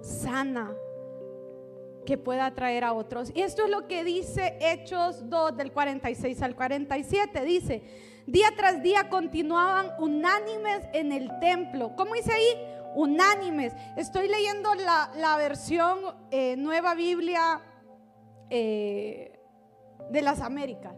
[0.00, 0.72] sana,
[2.06, 3.30] que pueda atraer a otros.
[3.34, 7.44] Y esto es lo que dice Hechos 2 del 46 al 47.
[7.44, 7.82] Dice,
[8.26, 11.94] día tras día continuaban unánimes en el templo.
[11.96, 12.80] ¿Cómo dice ahí?
[12.94, 13.72] unánimes.
[13.96, 15.98] Estoy leyendo la, versión
[16.30, 17.60] eh, Nueva Biblia
[18.50, 19.39] eh,
[20.10, 20.94] de las Américas.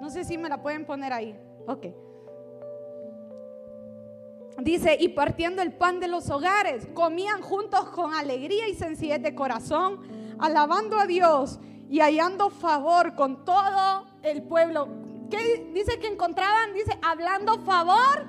[0.00, 1.38] No sé si me la pueden poner ahí.
[1.66, 1.86] Ok.
[4.58, 9.34] Dice, y partiendo el pan de los hogares, comían juntos con alegría y sencillez de
[9.34, 10.00] corazón,
[10.38, 14.88] alabando a Dios y hallando favor con todo el pueblo.
[15.30, 16.74] ¿Qué dice que encontraban?
[16.74, 18.26] Dice, hablando favor.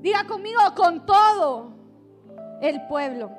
[0.00, 1.72] Diga conmigo, con todo
[2.60, 3.30] el pueblo.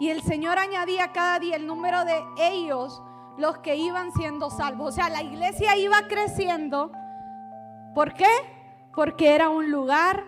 [0.00, 3.00] Y el Señor añadía cada día el número de ellos,
[3.40, 4.90] los que iban siendo salvos.
[4.90, 6.92] O sea, la iglesia iba creciendo.
[7.94, 8.26] ¿Por qué?
[8.94, 10.24] porque era un lugar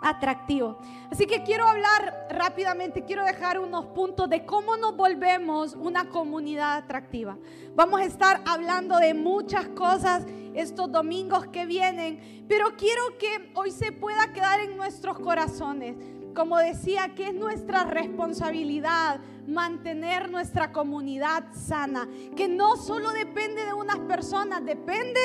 [0.00, 0.78] atractivo.
[1.10, 6.76] Así que quiero hablar rápidamente, quiero dejar unos puntos de cómo nos volvemos una comunidad
[6.76, 7.38] atractiva.
[7.74, 13.70] Vamos a estar hablando de muchas cosas estos domingos que vienen, pero quiero que hoy
[13.70, 15.96] se pueda quedar en nuestros corazones.
[16.34, 23.72] Como decía, que es nuestra responsabilidad mantener nuestra comunidad sana, que no solo depende de
[23.72, 25.20] unas personas, depende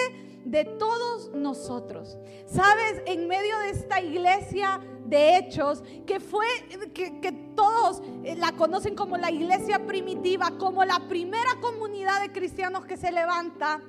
[0.45, 2.17] de todos nosotros.
[2.45, 6.45] Sabes, en medio de esta iglesia de hechos, que fue,
[6.93, 12.85] que, todos eh, la conocen como la iglesia primitiva, como la primera comunidad de cristianos
[12.85, 13.81] que se levanta,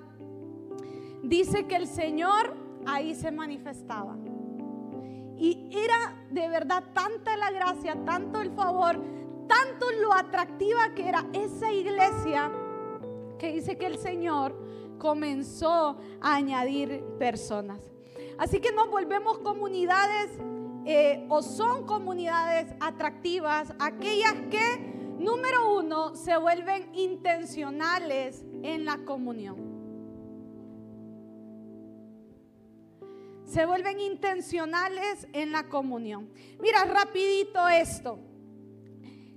[1.22, 2.56] dice que el Señor
[2.87, 4.16] ahí se manifestaba.
[5.40, 9.03] Y era de verdad tanta la gracia, tanto el favor,
[9.48, 12.53] tanto lo atractiva que era esa iglesia,
[13.38, 14.55] que dice que el Señor
[14.98, 17.81] comenzó a añadir personas.
[18.37, 20.31] Así que nos volvemos comunidades
[20.85, 29.69] eh, o son comunidades atractivas, aquellas que, número uno, se vuelven intencionales en la comunión.
[33.50, 36.30] Se vuelven intencionales en la comunión.
[36.60, 38.20] Mira, rapidito esto.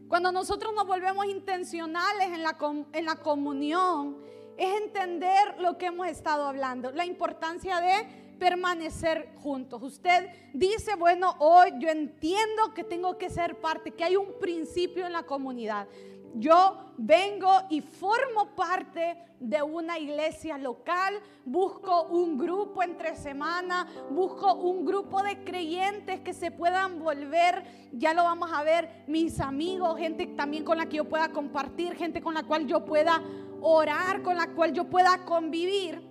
[0.08, 2.56] Cuando nosotros nos volvemos intencionales en la,
[2.93, 4.17] en la comunión,
[4.56, 9.82] es entender lo que hemos estado hablando, la importancia de permanecer juntos.
[9.82, 15.08] Usted dice, bueno, hoy yo entiendo que tengo que ser parte, que hay un principio
[15.08, 15.88] en la comunidad.
[16.36, 24.54] Yo vengo y formo parte de una iglesia local, busco un grupo entre semana, busco
[24.54, 29.98] un grupo de creyentes que se puedan volver, ya lo vamos a ver, mis amigos,
[29.98, 33.22] gente también con la que yo pueda compartir, gente con la cual yo pueda
[33.62, 36.02] orar, con la cual yo pueda convivir.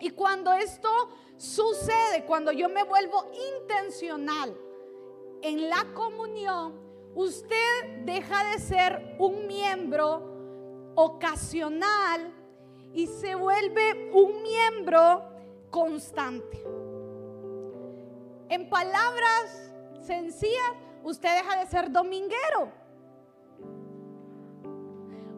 [0.00, 0.88] Y cuando esto
[1.36, 4.56] sucede, cuando yo me vuelvo intencional
[5.42, 6.79] en la comunión,
[7.14, 12.32] usted deja de ser un miembro ocasional
[12.92, 15.22] y se vuelve un miembro
[15.70, 16.62] constante.
[18.48, 20.72] En palabras sencillas,
[21.04, 22.80] usted deja de ser dominguero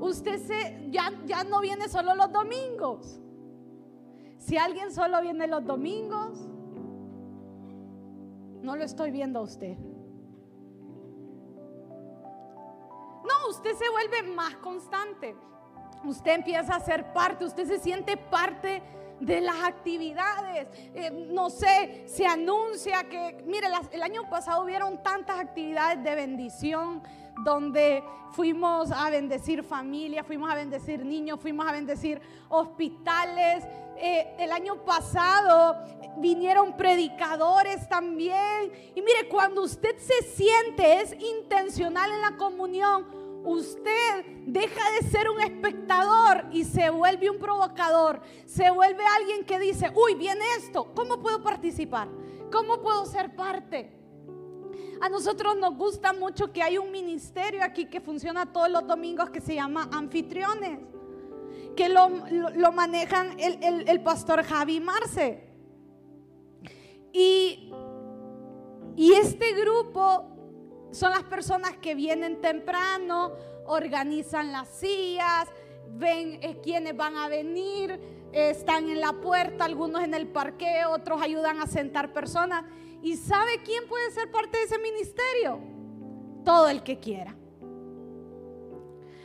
[0.02, 3.20] Usted se, ya, ya no viene solo los domingos.
[4.36, 6.40] Si alguien solo viene los domingos,
[8.62, 9.78] no lo estoy viendo a usted.
[13.24, 15.36] No, usted se vuelve más constante.
[16.04, 18.82] Usted empieza a ser parte, usted se siente parte
[19.20, 20.66] de las actividades.
[20.94, 27.02] Eh, no sé, se anuncia que, mire, el año pasado hubieron tantas actividades de bendición
[27.44, 33.64] donde fuimos a bendecir familias, fuimos a bendecir niños, fuimos a bendecir hospitales.
[33.96, 35.76] Eh, el año pasado
[36.18, 38.72] vinieron predicadores también.
[38.94, 43.06] Y mire, cuando usted se siente, es intencional en la comunión,
[43.44, 48.20] usted deja de ser un espectador y se vuelve un provocador.
[48.46, 52.08] Se vuelve alguien que dice, uy, viene esto, ¿cómo puedo participar?
[52.50, 54.01] ¿Cómo puedo ser parte?
[55.02, 59.30] A nosotros nos gusta mucho que hay un ministerio aquí que funciona todos los domingos
[59.30, 60.78] que se llama anfitriones,
[61.74, 62.08] que lo,
[62.70, 65.42] manejan el, el, pastor Javi Marce.
[67.12, 67.72] Y,
[68.94, 70.24] y este grupo
[70.92, 73.32] son las personas que vienen temprano,
[73.66, 75.48] organizan las sillas,
[75.94, 77.98] ven eh, quiénes van a venir,
[78.30, 82.62] están en la puerta, algunos en el parque, otros ayudan a sentar personas.
[83.02, 85.58] ¿Y sabe quién puede ser parte de ese ministerio?
[86.44, 87.36] Todo el que quiera.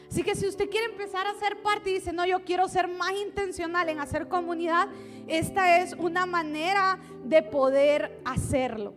[0.10, 2.88] Así que si usted quiere empezar a ser parte y dice, no, yo quiero ser
[2.88, 4.88] más intencional en hacer comunidad,
[5.28, 8.96] esta es una manera de poder hacerlo.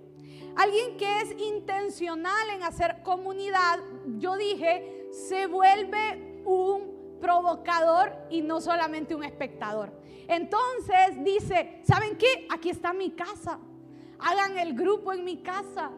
[0.56, 3.80] Alguien que es intencional en hacer comunidad,
[4.18, 9.92] yo dije, se vuelve un provocador y no solamente un espectador.
[10.26, 12.46] Entonces dice, ¿saben qué?
[12.48, 13.58] Aquí está mi casa
[14.22, 15.90] hagan el grupo en mi casa.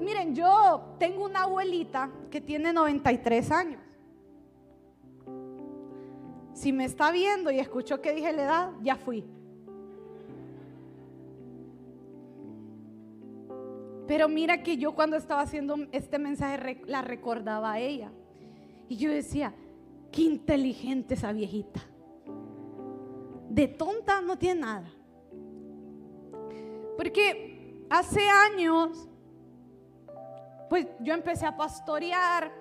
[0.00, 3.80] miren, yo tengo una abuelita que tiene 93 años.
[6.52, 9.24] Si me está viendo y escuchó que dije la edad, ya fui.
[14.06, 18.10] Pero mira que yo cuando estaba haciendo este mensaje la recordaba a ella.
[18.88, 19.54] Y yo decía,
[20.10, 21.80] qué inteligente esa viejita.
[23.48, 24.90] De tonta no tiene nada.
[27.00, 29.08] Porque hace años,
[30.68, 32.52] pues yo empecé a pastorear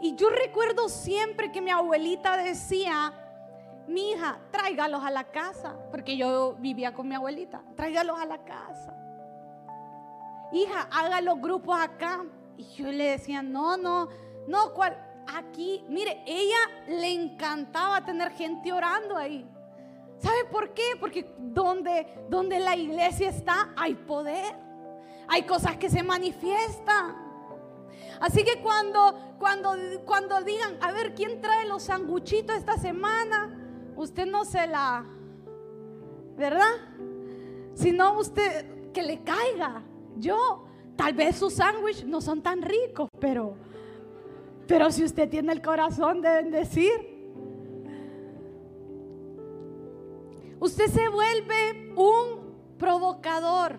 [0.00, 3.14] y yo recuerdo siempre que mi abuelita decía,
[3.86, 8.42] mi hija, tráigalos a la casa, porque yo vivía con mi abuelita, tráigalos a la
[8.42, 8.92] casa.
[10.50, 12.24] Hija, haga los grupos acá.
[12.56, 14.08] Y yo le decía, no, no,
[14.48, 14.98] no, ¿cuál?
[15.32, 16.58] Aquí, mire, ella
[16.88, 19.48] le encantaba tener gente orando ahí.
[20.18, 20.82] ¿Sabe por qué?
[20.98, 24.54] Porque donde, donde la iglesia está hay poder.
[25.28, 27.26] Hay cosas que se manifiestan.
[28.20, 33.92] Así que cuando, cuando, cuando digan, a ver, ¿quién trae los sanguchitos esta semana?
[33.96, 35.04] Usted no se la,
[36.36, 36.74] ¿verdad?
[37.74, 39.82] Sino usted que le caiga.
[40.16, 40.64] Yo,
[40.96, 43.54] tal vez sus sándwiches no son tan ricos, pero,
[44.66, 47.15] pero si usted tiene el corazón de bendecir,
[50.60, 53.78] Usted se vuelve un provocador.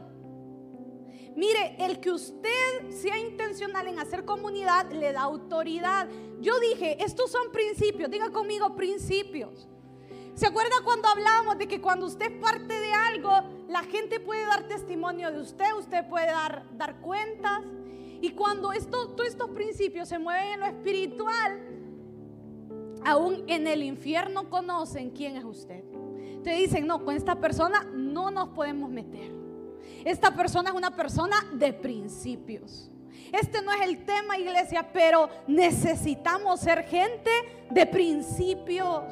[1.36, 6.08] Mire, el que usted sea intencional en hacer comunidad le da autoridad.
[6.40, 9.68] Yo dije, estos son principios, diga conmigo principios.
[10.34, 13.32] ¿Se acuerda cuando hablábamos de que cuando usted parte de algo,
[13.68, 17.64] la gente puede dar testimonio de usted, usted puede dar, dar cuentas?
[18.22, 21.60] Y cuando todos estos principios se mueven en lo espiritual,
[23.04, 25.84] aún en el infierno conocen quién es usted.
[26.48, 29.34] Te dicen, no, con esta persona no nos podemos meter.
[30.06, 32.90] Esta persona es una persona de principios.
[33.34, 37.30] Este no es el tema, iglesia, pero necesitamos ser gente
[37.70, 39.04] de principios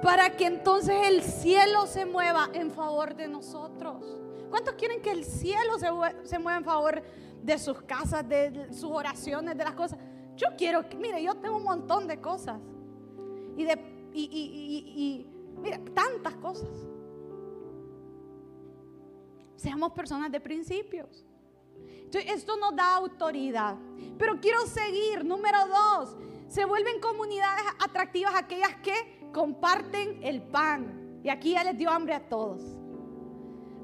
[0.00, 4.04] para que entonces el cielo se mueva en favor de nosotros.
[4.48, 7.02] ¿Cuántos quieren que el cielo se, mueva en favor
[7.42, 9.98] de sus casas, de sus oraciones, de las cosas?
[10.36, 12.60] Yo quiero, mire, yo tengo un montón de cosas.
[13.56, 13.76] Y de,
[14.14, 16.68] y Mira, tantas cosas.
[19.56, 21.24] Seamos personas de principios.
[22.08, 23.76] Entonces, esto nos da autoridad.
[24.18, 25.24] Pero quiero seguir.
[25.24, 31.20] Número dos, se vuelven comunidades atractivas aquellas que comparten el pan.
[31.22, 32.62] Y aquí ya les dio hambre a todos.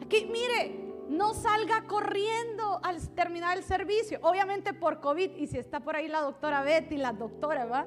[0.00, 4.18] Aquí, mire, no salga corriendo al terminar el servicio.
[4.22, 5.36] Obviamente por COVID.
[5.36, 7.86] Y si está por ahí la doctora Betty, la doctora, ¿va?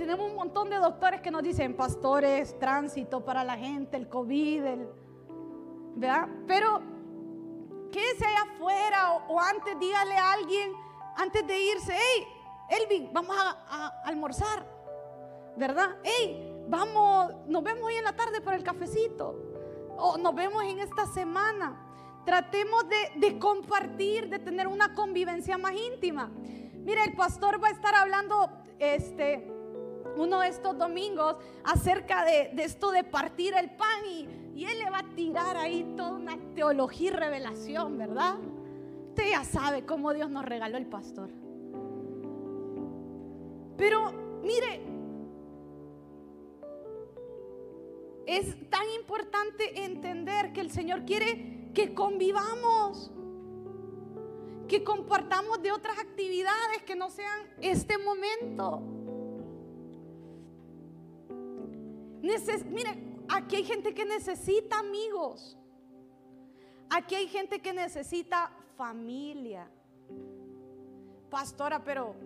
[0.00, 4.64] Tenemos un montón de doctores que nos dicen pastores, tránsito para la gente, el COVID,
[4.64, 4.88] el,
[5.94, 6.26] ¿verdad?
[6.46, 6.80] Pero
[7.92, 10.72] quédese allá afuera o, antes dígale a alguien,
[11.18, 12.26] antes de irse, hey,
[12.70, 14.66] Elvin, vamos a, almorzar,
[15.58, 15.98] ¿verdad?
[16.02, 19.36] Hey, vamos, nos vemos hoy en la tarde para el cafecito
[19.98, 22.22] o nos vemos en esta semana.
[22.24, 26.30] Tratemos de, de compartir, de tener una convivencia más íntima.
[26.32, 28.48] Mira, el pastor va a estar hablando,
[28.78, 29.59] este,
[30.16, 34.90] uno de estos domingos acerca de, esto de partir el pan y, y, él le
[34.90, 38.36] va a tirar ahí toda una teología y revelación, ¿verdad?
[39.08, 41.30] Usted ya sabe cómo Dios nos regaló el pastor.
[43.76, 44.80] Pero mire,
[48.26, 53.10] es tan importante entender que el Señor quiere que convivamos,
[54.68, 58.82] que compartamos de otras actividades que no sean este momento.
[62.22, 62.98] Mire,
[63.28, 65.56] aquí hay gente que necesita amigos.
[66.90, 69.68] Aquí hay gente que necesita familia.
[71.30, 72.16] Pastora, pero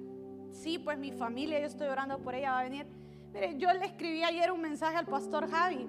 [0.50, 2.86] sí, pues mi familia, yo estoy orando por ella, va a venir.
[3.32, 5.86] Mire, yo le escribí ayer un mensaje al pastor Javi.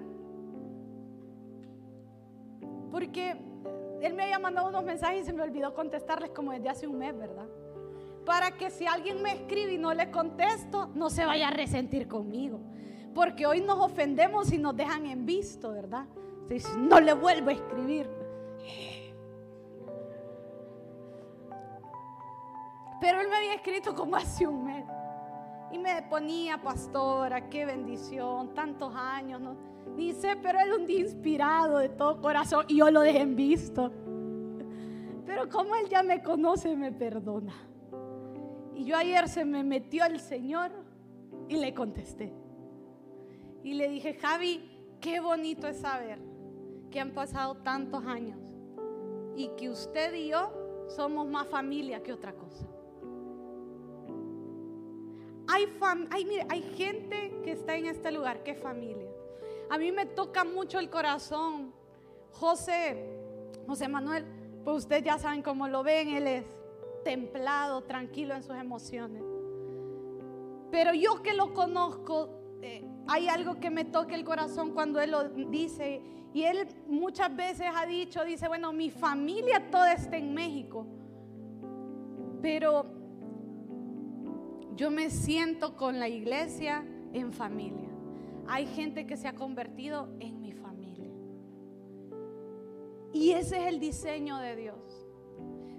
[2.90, 3.36] Porque
[4.02, 6.98] él me había mandado unos mensajes y se me olvidó contestarles como desde hace un
[6.98, 7.46] mes, ¿verdad?
[8.24, 12.08] Para que si alguien me escribe y no le contesto, no se vaya a resentir
[12.08, 12.60] conmigo.
[13.16, 16.04] Porque hoy nos ofendemos y nos dejan en visto, ¿verdad?
[16.76, 18.10] no le vuelvo a escribir.
[23.00, 24.84] Pero él me había escrito como hace un mes.
[25.72, 29.40] Y me ponía, pastora, qué bendición, tantos años.
[29.96, 33.90] Dice, pero él un día inspirado de todo corazón y yo lo dejé en visto.
[35.24, 37.54] Pero como él ya me conoce, me perdona.
[38.74, 40.70] Y yo ayer se me metió el Señor
[41.48, 42.45] y le contesté.
[43.66, 44.62] Y le dije, Javi,
[45.00, 46.20] qué bonito es saber
[46.88, 48.38] que han pasado tantos años
[49.34, 50.52] y que usted y yo
[50.86, 52.64] somos más familia que otra cosa.
[55.48, 55.66] Hay,
[56.12, 59.08] hay, mire, hay gente que está en este lugar es familia.
[59.68, 61.72] A mí me toca mucho el corazón.
[62.30, 63.18] José,
[63.66, 64.24] José Manuel,
[64.64, 66.44] pues ustedes ya saben cómo lo ven, él es
[67.02, 69.24] templado, tranquilo en sus emociones.
[70.70, 72.28] Pero yo que lo conozco,
[72.62, 76.02] eh, hay algo que me toca el corazón cuando él lo dice.
[76.32, 80.86] Y él muchas veces ha dicho, dice, bueno, mi familia toda está en México.
[82.42, 82.86] Pero
[84.74, 87.88] yo me siento con la iglesia en familia.
[88.48, 91.10] Hay gente que se ha convertido en mi familia.
[93.12, 95.06] Y ese es el diseño de Dios.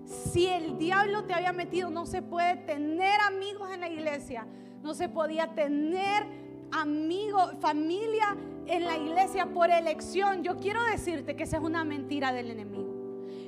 [0.05, 4.47] Si el diablo te había metido, no se puede tener amigos en la iglesia,
[4.81, 10.43] no se podía tener amigos, familia en la iglesia por elección.
[10.43, 12.95] Yo quiero decirte que esa es una mentira del enemigo.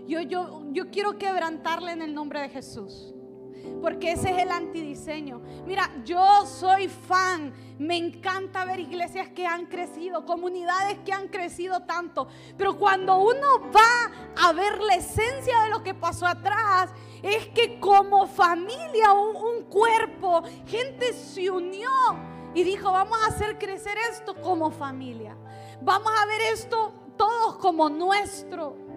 [0.07, 3.13] Yo, yo, yo quiero quebrantarle en el nombre de Jesús
[3.81, 5.41] porque ese es el antidiseño.
[5.65, 11.81] Mira, yo soy fan, me encanta ver iglesias que han crecido, comunidades que han crecido
[11.81, 16.91] tanto, pero cuando uno va a ver la esencia de lo que pasó atrás,
[17.21, 21.89] es que como familia, un, cuerpo, gente se unió
[22.53, 25.35] y dijo, vamos a hacer crecer esto como familia.
[25.81, 28.89] Vamos a ver esto todos como nuestro.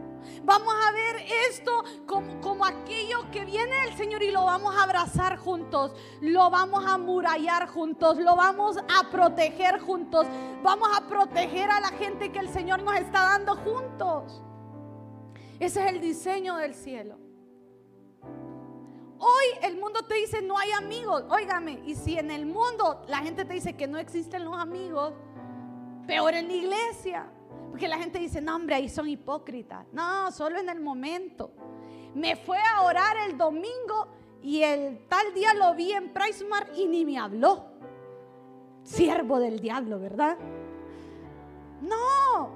[0.45, 1.17] Vamos a ver
[1.51, 6.85] esto como, aquello que viene del Señor y lo vamos a abrazar juntos, lo vamos
[6.87, 10.27] a murallar juntos, lo vamos a proteger juntos,
[10.63, 14.43] vamos a proteger a la gente que el Señor nos está dando juntos.
[15.59, 17.22] Ese es el diseño del cielo.
[19.25, 21.23] Hoy el mundo te dice no hay amigos.
[21.31, 25.13] Óigame, y si en el mundo la gente te dice que no existen los amigos,
[26.09, 27.31] peor en la iglesia.
[27.71, 29.87] Porque la gente dice, no, hombre, ahí son hipócritas.
[29.93, 31.53] No, solo en el momento.
[32.15, 34.09] Me fue a orar el domingo
[34.43, 37.67] y el tal día lo vi en Pricemar y ni me habló.
[38.83, 40.37] Siervo del diablo, ¿verdad?
[41.81, 42.51] No,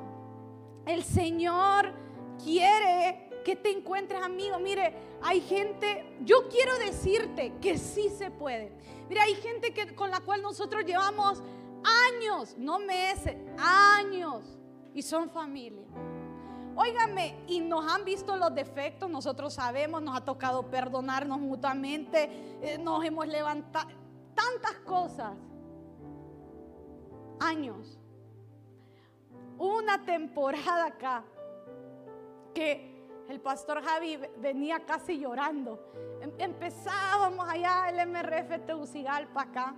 [0.85, 1.93] el Señor
[2.43, 4.59] quiere que te encuentres amigo.
[4.59, 4.93] Mire,
[5.23, 8.73] hay gente, yo quiero decirte que sí se puede.
[9.09, 11.41] Mire, hay gente que, con la cual nosotros llevamos
[12.11, 14.43] años, no meses, años
[14.93, 15.87] y son familia.
[16.75, 22.29] Óigame, y nos han visto los defectos, nosotros sabemos, nos ha tocado perdonarnos mutuamente,
[22.63, 23.89] eh, nos hemos levantado,
[24.35, 25.35] tantas cosas.
[27.39, 27.97] Años.
[29.57, 31.25] Una temporada acá
[32.53, 32.96] que
[33.29, 35.79] el pastor Javi venía casi llorando.
[36.21, 39.75] Em, empezábamos allá el MRF Teucigalpa acá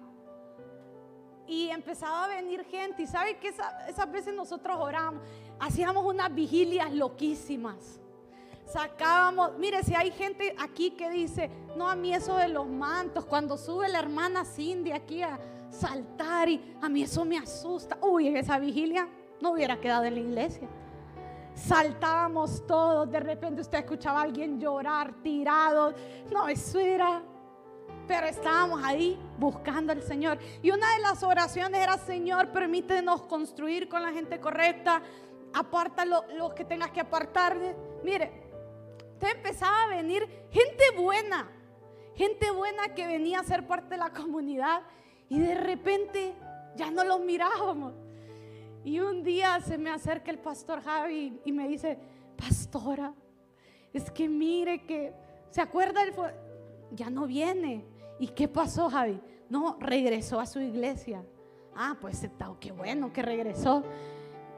[1.46, 3.02] y empezaba a venir gente.
[3.02, 5.22] Y sabe que esas veces nosotros oramos,
[5.58, 8.00] hacíamos unas vigilias loquísimas.
[8.66, 13.24] Sacábamos, mire, si hay gente aquí que dice, no, a mí eso de los mantos,
[13.24, 15.38] cuando sube la hermana Cindy aquí a
[15.70, 17.96] saltar y a mí eso me asusta.
[18.02, 19.08] Uy, en esa vigilia
[19.40, 20.68] no hubiera quedado en la iglesia.
[21.66, 25.94] Saltábamos todos, de repente usted escuchaba a alguien llorar, tirado.
[26.30, 27.22] No, eso era
[28.08, 30.38] pero estábamos ahí buscando al Señor.
[30.62, 35.02] Y una de las oraciones era, Señor, permítenos construir con la gente correcta,
[35.52, 37.56] aparta lo, que tengas que apartar.
[38.02, 38.32] Mire,
[39.20, 41.50] te empezaba a venir gente buena,
[42.14, 44.80] gente buena que venía a ser parte de la comunidad
[45.28, 46.34] y de repente
[46.76, 47.92] ya no los mirábamos.
[48.84, 51.98] Y un día se me acerca el pastor Javi y me dice,
[52.36, 53.12] pastora,
[53.92, 55.12] es que mire que,
[55.50, 56.00] ¿se acuerda?
[56.92, 57.84] ya no viene.
[58.18, 59.20] ¿Y qué pasó, Javi?
[59.48, 61.24] No, regresó a su iglesia.
[61.74, 62.26] Ah, pues
[62.60, 63.84] qué bueno que regresó.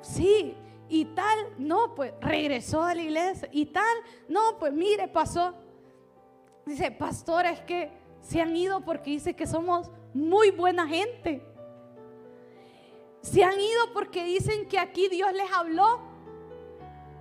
[0.01, 0.55] Sí,
[0.89, 3.49] y tal, no, pues regresó a la iglesia.
[3.53, 3.97] Y tal,
[4.29, 5.55] no, pues mire, pasó.
[6.66, 7.91] Dice, pastor, es que
[8.21, 11.43] se han ido porque dice que somos muy buena gente.
[13.23, 16.01] Se han ido porque dicen que aquí Dios les habló,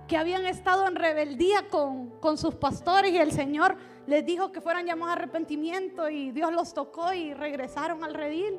[0.08, 3.76] que habían estado en rebeldía con, con sus pastores y el Señor
[4.06, 8.58] les dijo que fueran llamados a arrepentimiento y Dios los tocó y regresaron al redil.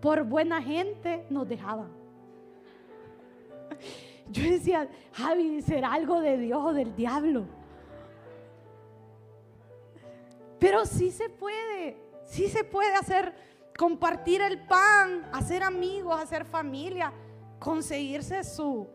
[0.00, 1.92] Por buena gente nos dejaban.
[4.30, 7.44] Yo decía, Javi, ¿será algo de Dios o del diablo?
[10.58, 13.34] Pero sí se puede, sí se puede hacer,
[13.76, 17.12] compartir el pan, hacer amigos, hacer familia,
[17.58, 18.86] conseguirse su,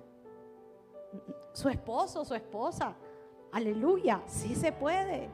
[1.53, 2.95] su esposo, su esposa.
[3.51, 5.29] Aleluya, sí se puede.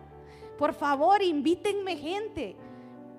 [0.57, 2.55] Por favor, invítenme gente.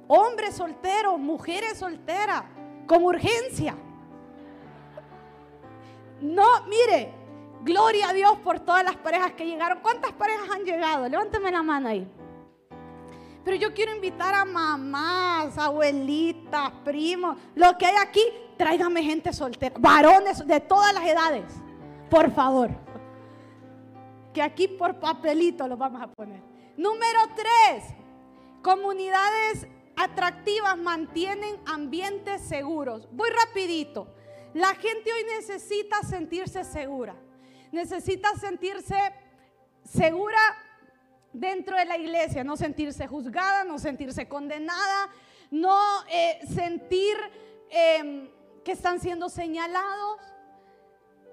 [0.09, 2.45] Hombres solteros, mujeres solteras,
[2.87, 3.77] con urgencia.
[6.21, 7.13] No, mire,
[7.67, 9.81] Gloria a Dios por todas las parejas que llegaron.
[9.81, 11.09] ¿Cuántas parejas han llegado?
[11.09, 12.09] Levánteme la mano ahí.
[13.47, 18.21] Pero yo quiero invitar a mamás, abuelitas, primos, lo que hay aquí,
[18.57, 21.45] tráigame gente soltera, varones de todas las edades,
[22.11, 22.71] por favor.
[24.35, 26.43] Que aquí por papelito lo vamos a poner.
[26.77, 27.85] Número tres,
[28.63, 33.07] comunidades atractivas mantienen ambientes seguros.
[33.13, 34.09] Voy rapidito.
[34.55, 37.15] La gente hoy necesita sentirse segura.
[37.71, 38.97] Necesita sentirse
[39.85, 40.41] segura
[41.39, 45.11] dentro de la iglesia, no sentirse juzgada, no sentirse condenada,
[45.51, 45.79] no
[46.09, 47.17] eh, sentir
[47.71, 48.29] em,
[48.65, 50.21] que están siendo señalados.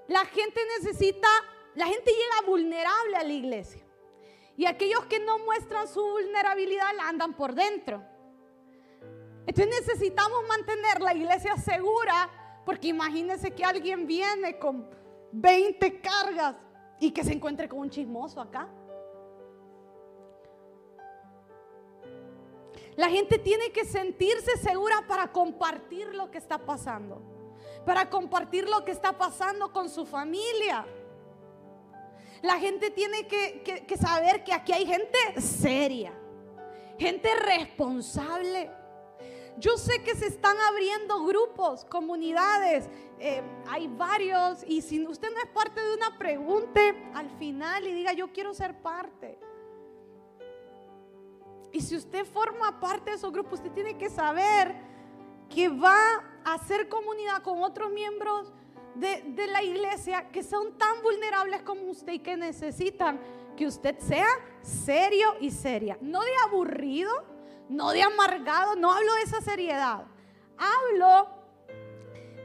[0.08, 1.28] La gente necesita,
[1.76, 3.82] la gente llega vulnerable a la iglesia.
[4.58, 8.04] Y aquellos que no muestran su vulnerabilidad la andan por dentro.
[9.48, 12.30] Entonces necesitamos mantener la iglesia segura,
[12.66, 14.90] porque imagínense que alguien viene con
[15.32, 16.56] 20 cargas
[17.00, 18.70] y que se encuentre con un chismoso acá.
[22.96, 27.22] La gente tiene que sentirse segura para compartir lo que está pasando,
[27.86, 30.86] para compartir lo que está pasando con su familia.
[32.42, 36.14] La gente tiene que, saber que aquí hay gente seria,
[37.00, 38.70] gente responsable.
[39.58, 42.90] Yo sé que se están abriendo grupos, comunidades,
[43.20, 47.94] eh, hay varios y si usted no es parte de una, pregunte al final y
[47.94, 49.40] diga yo quiero ser parte.
[51.74, 54.76] Y si usted forma parte de esos grupos, usted tiene que saber
[55.50, 58.54] que va a hacer comunidad con otros miembros
[58.96, 63.20] de, de, la iglesia que son tan vulnerables como usted y que necesitan
[63.58, 64.28] que usted sea
[64.62, 65.98] serio y seria.
[66.00, 67.12] No de aburrido,
[67.70, 70.06] no de amargado, no hablo de esa seriedad.
[70.58, 71.28] Hablo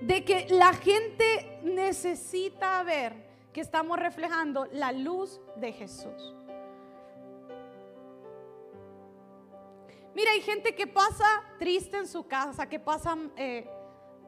[0.00, 6.37] de que la gente necesita ver que estamos reflejando la luz de Jesús.
[10.14, 11.24] Mira, hay gente que pasa
[11.58, 13.68] triste en su casa, que pasan, eh,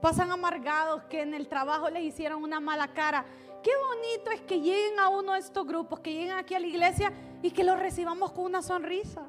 [0.01, 3.25] pasan amargados, que en el trabajo les hicieron una mala cara.
[3.63, 6.67] Qué bonito es que lleguen a uno de estos grupos, que lleguen aquí a la
[6.67, 7.13] iglesia
[7.43, 9.29] y que los recibamos con una sonrisa,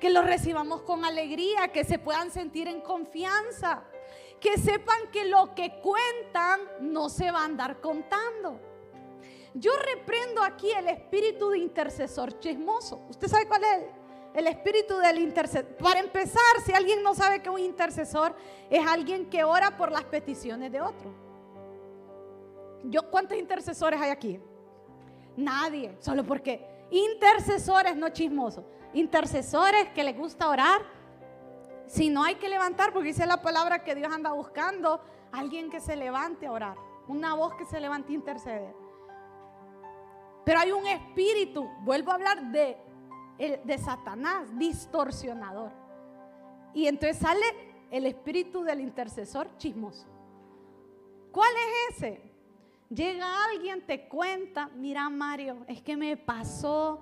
[0.00, 3.82] que los recibamos con alegría, que se puedan sentir en confianza,
[4.40, 8.60] que sepan que lo que cuentan no se va a andar contando.
[9.54, 13.04] Yo reprendo aquí el espíritu de intercesor chismoso.
[13.08, 13.99] ¿Usted sabe cuál es?
[14.32, 15.76] El espíritu del intercesor.
[15.76, 18.34] Para empezar, si alguien no sabe que un intercesor
[18.68, 21.12] es alguien que ora por las peticiones de otro.
[22.84, 24.40] Yo, ¿cuántos intercesores hay aquí?
[25.36, 28.64] Nadie, solo porque intercesores no chismosos.
[28.92, 30.82] Intercesores que les gusta orar.
[31.86, 35.00] Si no hay que levantar, porque dice la palabra que Dios anda buscando,
[35.32, 36.76] alguien que se levante a orar.
[37.08, 38.74] Una voz que se levante a interceder.
[40.44, 42.78] Pero hay un espíritu, vuelvo a hablar de
[43.64, 45.72] de Satanás, distorsionador.
[46.74, 47.44] Y entonces sale
[47.90, 50.06] el espíritu del intercesor chismoso.
[51.32, 51.50] ¿Cuál
[51.88, 52.30] es ese?
[52.88, 57.00] Llega alguien, te cuenta, mira Mario, es que me pasó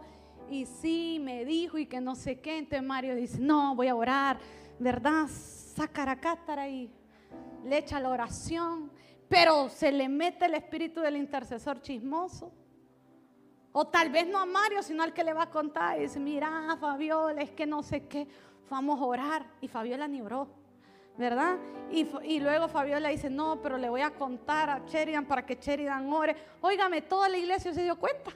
[0.51, 2.59] y sí, me dijo y que no sé qué.
[2.59, 4.39] Entonces Mario dice, no, voy a orar,
[4.79, 5.27] ¿verdad?
[5.29, 6.91] Sacaracátara y
[7.65, 8.91] le echa la oración,
[9.29, 12.53] pero se le mete el espíritu del intercesor chismoso.
[13.73, 15.99] O tal vez no a Mario, sino al que le va a contar.
[15.99, 18.27] Y dice, mira, Fabiola, es que no sé qué.
[18.71, 19.47] Vamos a orar.
[19.61, 20.49] Y Fabiola ni oró.
[21.17, 21.57] ¿Verdad?
[21.91, 26.13] Y, luego Fabiola dice, no, pero le voy a contar a Sheridan para que Sheridan
[26.13, 26.37] ore.
[26.61, 28.31] Óigame, toda la iglesia se dio cuenta.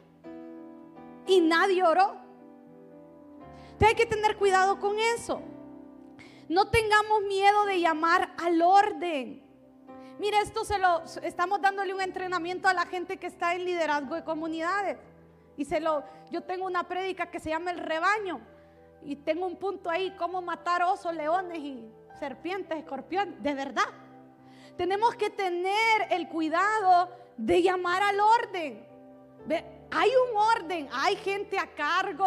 [1.26, 2.16] Y nadie oró.
[3.64, 5.43] Entonces hay que tener cuidado con eso.
[6.49, 9.43] No tengamos miedo de llamar al orden.
[10.18, 14.14] Mire, esto se lo estamos dándole un entrenamiento a la gente que está en liderazgo
[14.14, 14.99] de comunidades.
[16.30, 18.40] Yo tengo una prédica que se llama El rebaño.
[19.04, 21.84] Y tengo un punto ahí, cómo matar osos, leones y
[22.18, 23.42] serpientes, escorpiones.
[23.42, 23.88] De verdad.
[24.76, 28.86] Tenemos que tener el cuidado de llamar al orden.
[29.90, 32.26] Hay un orden, hay gente a cargo.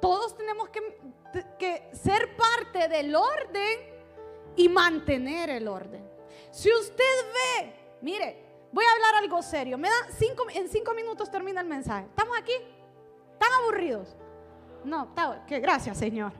[0.00, 3.78] Todos tenemos que ser parte del orden
[4.56, 6.08] y mantener el orden.
[6.50, 9.76] Si usted ve, mire, Voy a hablar algo serio.
[9.78, 12.06] Me da cinco, en cinco minutos termina el mensaje.
[12.06, 12.52] ¿Estamos aquí?
[13.32, 14.16] ¿Están aburridos?
[14.84, 15.08] No,
[15.48, 16.32] gracias, Señor.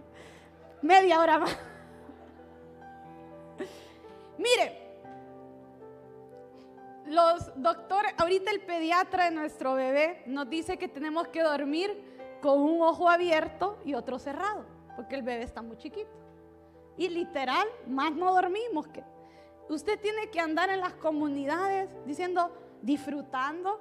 [0.83, 1.57] Media hora más.
[4.39, 4.81] Mire,
[7.07, 12.61] los doctores, ahorita el pediatra de nuestro bebé nos dice que tenemos que dormir con
[12.61, 14.65] un ojo abierto y otro cerrado,
[14.97, 16.11] porque el bebé está muy chiquito.
[16.97, 19.03] Y literal, más no dormimos que
[19.71, 22.53] Usted tiene que andar en las comunidades diciendo,
[22.83, 23.79] disfrutando,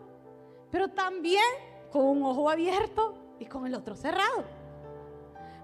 [0.70, 1.44] pero también
[1.92, 4.46] con un ojo abierto y con el otro cerrado.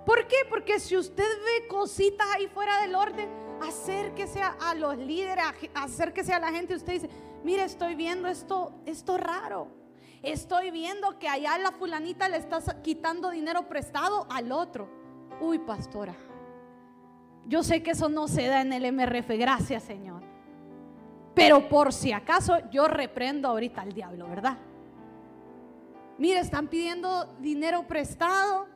[0.03, 0.37] ¿Por qué?
[0.49, 3.29] Porque si usted ve cositas ahí fuera del orden,
[3.61, 5.45] acérquese a, los líderes,
[5.75, 6.75] acérquese a la gente.
[6.75, 7.09] Usted dice,
[7.43, 9.67] mire, estoy viendo esto, esto raro.
[10.23, 14.89] Estoy viendo que allá la fulanita le está quitando dinero prestado al otro.
[15.39, 16.15] Uy, pastora.
[17.47, 20.14] Yo sé que eso no se da en el MRF, gracias Señor.
[21.35, 24.57] Pero por si acaso yo reprendo ahorita al diablo, ¿verdad?
[26.17, 28.67] Mire, están pidiendo dinero prestado.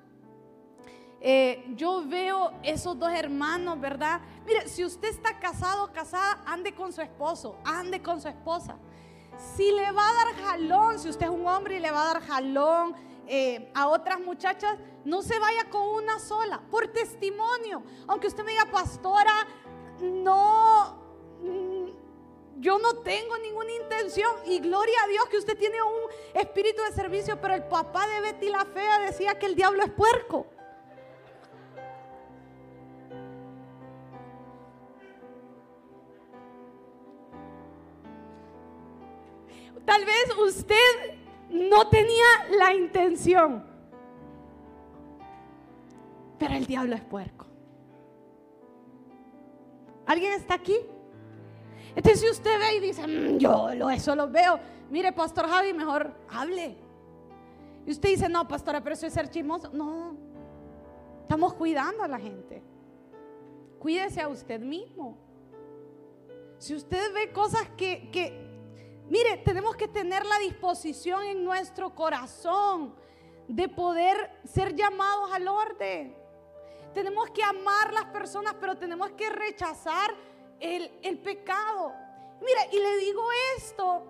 [1.21, 4.21] Eh, yo veo esos dos hermanos, ¿verdad?
[4.45, 8.77] Mire, si usted está casado casada, ande con su esposo, ande con su esposa.
[9.55, 12.13] Si le va a dar jalón, si usted es un hombre y le va a
[12.13, 12.93] dar jalón
[13.25, 17.83] eh, a otras muchachas, no se vaya con una sola, por testimonio.
[18.07, 19.47] Aunque usted me diga, pastora,
[20.01, 20.99] no,
[22.59, 24.35] yo no tengo ninguna intención.
[24.45, 28.21] Y gloria a Dios que usted tiene un espíritu de servicio, pero el papá de
[28.21, 30.45] Betty la Fea decía que el diablo es puerco.
[39.85, 41.17] Tal vez usted
[41.49, 43.65] no tenía la intención,
[46.37, 47.47] pero el diablo es puerco.
[50.05, 50.77] ¿Alguien está aquí?
[51.95, 54.59] Entonces si usted ve y dice, mm, yo eso lo veo,
[54.89, 56.77] mire, Pastor Javi, mejor hable.
[57.85, 59.69] Y usted dice, no, pastora, pero eso es ser chismoso.
[59.73, 60.15] No,
[61.21, 62.61] estamos cuidando a la gente.
[63.79, 65.17] Cuídese a usted mismo.
[66.57, 68.49] Si usted ve cosas que, que
[69.09, 72.93] Mire, tenemos que tener la disposición en nuestro corazón
[73.47, 76.15] de poder ser llamados al orden.
[76.93, 80.13] Tenemos que amar las personas, pero tenemos que rechazar
[80.59, 81.93] el, el pecado.
[82.41, 83.23] Mire, y le digo
[83.57, 84.03] esto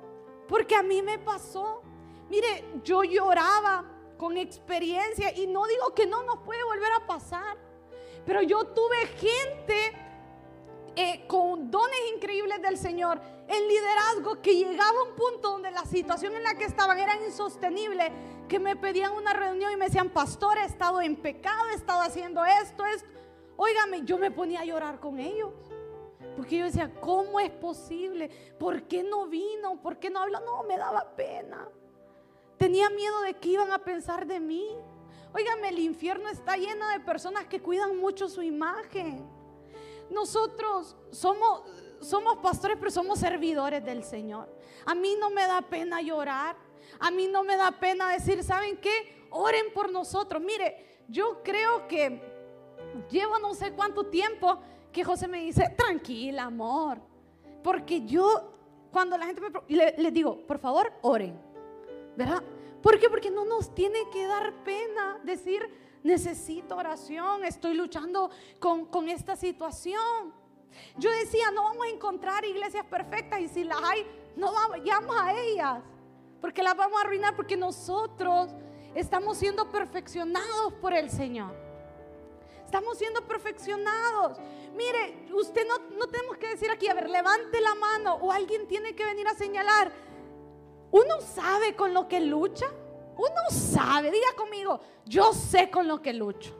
[0.47, 1.81] porque a mí me pasó.
[2.29, 3.85] Mire, yo lloraba
[4.17, 7.57] con experiencia y no digo que no nos puede volver a pasar,
[8.25, 9.93] pero yo tuve gente
[10.95, 15.85] eh, con dones increíbles del Señor, en liderazgo, que llegaba a un punto donde la
[15.85, 18.11] situación en la que estaban era insostenible,
[18.47, 22.01] que me pedían una reunión y me decían, pastor, he estado en pecado, he estado
[22.01, 23.07] haciendo esto, esto.
[23.55, 25.53] Óigame, yo me ponía a llorar con ellos.
[26.39, 28.29] Porque yo decía, ¿cómo es posible?
[28.57, 29.81] ¿Por qué no vino?
[29.81, 30.39] ¿Por qué no habló?
[30.39, 31.67] No, me daba pena.
[32.55, 34.65] Tenía miedo de que iban a pensar de mí.
[35.33, 39.29] Óigame, el infierno está lleno de personas que cuidan mucho su imagen.
[40.09, 41.63] Nosotros somos,
[41.99, 44.47] somos pastores, pero somos servidores del Señor.
[44.85, 46.55] A mí no me da pena llorar.
[47.01, 49.27] A mí no me da pena decir, ¿saben qué?
[49.29, 50.41] Oren por nosotros.
[50.41, 52.21] Mire, yo creo que
[53.11, 54.61] llevo no sé cuánto tiempo
[54.91, 56.99] que José me dice, tranquila, amor.
[57.63, 58.53] Porque yo,
[58.91, 59.49] cuando la gente me...
[59.67, 61.39] Le, les digo, por favor, oren.
[62.15, 62.43] ¿Verdad?
[62.81, 63.09] ¿Por qué?
[63.09, 65.61] Porque no nos tiene que dar pena decir,
[66.03, 68.29] necesito oración, estoy luchando
[68.59, 70.33] con, esta situación.
[70.97, 75.33] Yo decía, no vamos a encontrar iglesias perfectas y si las hay, no vamos a
[75.41, 75.79] ellas,
[76.39, 78.49] porque las vamos a arruinar porque nosotros
[78.95, 81.68] estamos siendo perfeccionados por el Señor.
[82.69, 84.37] Estamos siendo perfeccionados.
[84.75, 88.67] Mire, usted no, no tenemos que decir aquí, a ver, levante la mano o alguien
[88.67, 89.91] tiene que venir a señalar.
[90.91, 92.67] Uno sabe con lo que lucha.
[93.17, 96.55] Uno sabe, diga conmigo, yo sé con lo que lucho.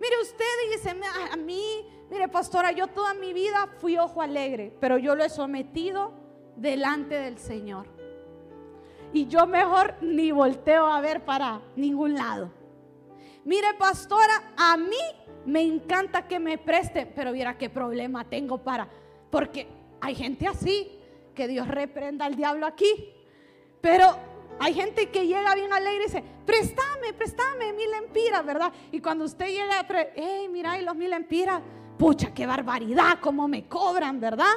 [0.00, 0.96] Mire, usted dice
[1.30, 5.28] a mí, mire, pastora, yo toda mi vida fui ojo alegre, pero yo lo he
[5.28, 6.14] sometido
[6.56, 7.86] delante del Señor.
[9.12, 12.50] Y yo mejor ni volteo a ver para ningún lado.
[13.46, 14.98] Mire, pastora, a mí
[15.44, 18.88] me encanta que me presten, pero viera qué problema tengo para,
[19.30, 19.68] porque
[20.00, 20.98] hay gente así,
[21.32, 23.14] que Dios reprenda al diablo aquí.
[23.80, 24.18] Pero
[24.58, 28.72] hay gente que llega bien alegre y dice, préstame, préstame mil empiras, ¿verdad?
[28.90, 29.86] Y cuando usted llega,
[30.16, 31.62] hey, mira, y los mil empiras,
[31.96, 34.54] pucha, qué barbaridad, cómo me cobran, ¿verdad?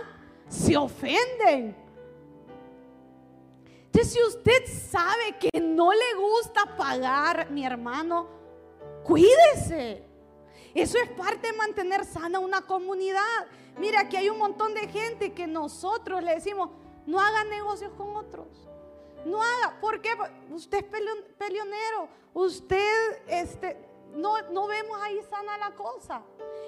[0.47, 1.75] Se ofenden.
[3.85, 8.38] Entonces, si usted sabe que no le gusta pagar, mi hermano,
[9.03, 10.03] cuídese.
[10.73, 13.47] Eso es parte de mantener sana una comunidad.
[13.77, 16.69] Mira, aquí hay un montón de gente que nosotros le decimos,
[17.05, 18.47] no haga negocios con otros.
[19.25, 20.11] No haga, ¿por qué?
[20.49, 20.83] Usted es
[21.37, 23.77] peleonero, usted, este,
[24.13, 26.21] no, no vemos ahí sana la cosa.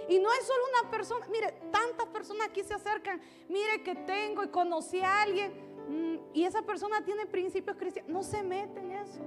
[0.10, 4.44] Y no es solo una persona, mire, tantas personas aquí se acercan, mire que tengo
[4.44, 5.54] y conocí a alguien
[5.88, 9.22] mm, y esa persona tiene principios cristianos, no se mete en eso.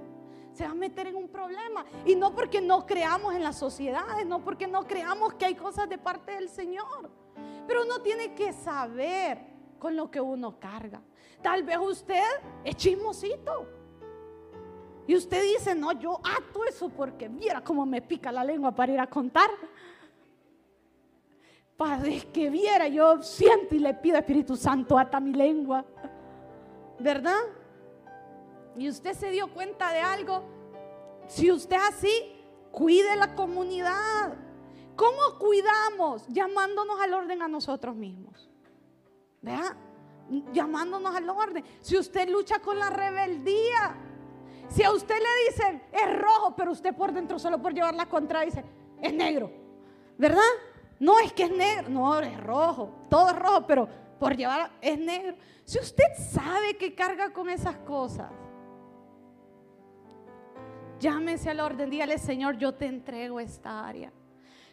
[0.55, 1.85] Se va a meter en un problema.
[2.05, 5.89] Y no porque no creamos en las sociedades, no porque no creamos que hay cosas
[5.89, 7.11] de parte del Señor.
[7.67, 9.37] Pero uno tiene que saber
[9.77, 11.01] con lo que uno carga.
[11.41, 12.23] Tal vez usted
[12.63, 13.67] es chismosito.
[15.07, 18.93] Y usted dice, no, yo ato eso porque viera cómo me pica la lengua para
[18.93, 19.49] ir a contar.
[21.75, 25.83] Padre, que viera, yo siento y le pido Espíritu Santo, ata mi lengua.
[26.97, 27.41] ¿Verdad?
[28.77, 30.43] Y usted se dio cuenta de algo.
[31.27, 32.35] Si usted así,
[32.71, 34.35] cuide la comunidad.
[34.95, 36.25] ¿Cómo cuidamos?
[36.27, 38.49] Llamándonos al orden a nosotros mismos.
[39.41, 39.75] ¿Verdad?
[40.53, 41.63] Llamándonos al orden.
[41.81, 43.95] Si usted lucha con la rebeldía,
[44.69, 48.07] si a usted le dicen es rojo, pero usted por dentro solo por llevar la
[48.07, 48.63] contra dice
[49.01, 49.51] es negro,
[50.17, 50.41] ¿verdad?
[50.99, 53.87] No es que es negro, no, es rojo, todo es rojo, pero
[54.19, 55.35] por llevar es negro.
[55.65, 58.31] Si usted sabe que carga con esas cosas,
[60.99, 64.11] llámese al orden, dígale, Señor, yo te entrego esta área.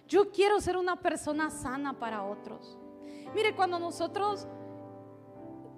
[0.08, 2.78] Yo quiero ser una persona sana para otros.
[3.34, 4.46] Mire, cuando nosotros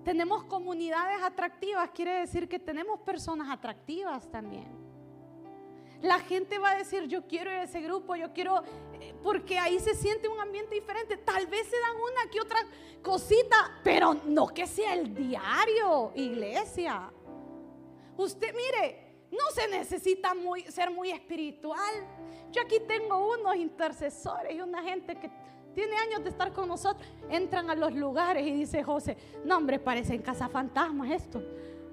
[0.05, 4.85] tenemos comunidades atractivas, quiere decir que tenemos personas atractivas también.
[6.03, 8.63] La gente va a decir, yo quiero ir a ese grupo, yo quiero,
[9.01, 11.17] eh, porque ahí se siente un ambiente diferente.
[11.17, 12.59] Tal vez se dan una que otra
[13.03, 17.11] cosita, pero no que sea el diario, iglesia.
[18.19, 19.04] Usted, mire,
[19.35, 20.33] no se necesita
[20.69, 21.95] ser muy espiritual.
[22.53, 25.31] Yo aquí tengo unos intercesores y una gente que
[25.75, 29.79] tiene años de estar con nosotros, entran a los lugares y dice José, no hombre,
[29.79, 31.43] parece en casa fantasmas esto.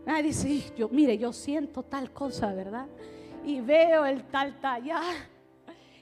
[0.06, 2.88] Ah, dice, yo, mire, yo siento tal cosa, ¿verdad?
[3.44, 5.16] Y veo el tal tallar.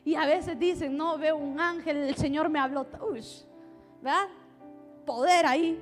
[0.03, 2.85] Y a veces dicen, no, veo un ángel, el Señor me habló,
[4.01, 4.27] ¿verdad?
[5.05, 5.81] Poder ahí.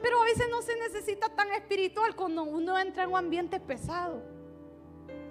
[0.00, 4.22] Pero a veces no se necesita tan espiritual cuando uno entra en un ambiente pesado.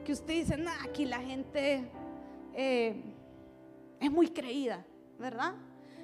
[0.07, 1.83] Que usted dice, nah, aquí la gente
[2.53, 2.95] eh,
[3.99, 4.85] es muy creída,
[5.19, 5.53] ¿verdad?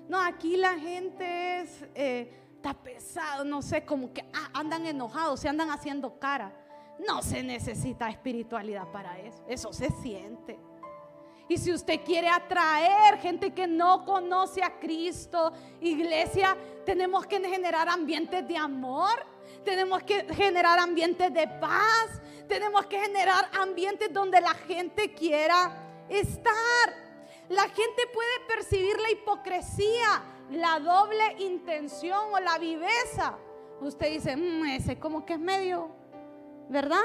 [0.09, 5.39] No, aquí la gente es, eh, está pesado, no sé, como que ah, andan enojados,
[5.39, 6.51] se andan haciendo cara.
[7.07, 10.59] No se necesita espiritualidad para eso, eso se siente.
[11.47, 17.87] Y si usted quiere atraer gente que no conoce a Cristo, iglesia, tenemos que generar
[17.87, 19.25] ambientes de amor,
[19.63, 27.03] tenemos que generar ambientes de paz, tenemos que generar ambientes donde la gente quiera estar.
[27.49, 33.37] La gente puede percibir la hipocresía, la doble intención o la viveza.
[33.81, 35.89] Usted dice, mm, ese como que es medio,
[36.69, 37.03] ¿verdad?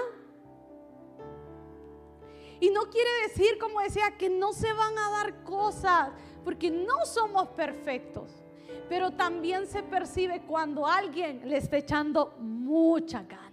[2.60, 6.10] Y no quiere decir, como decía, que no se van a dar cosas,
[6.44, 8.30] porque no somos perfectos.
[8.88, 13.46] Pero también se percibe cuando alguien le está echando muchas ganas.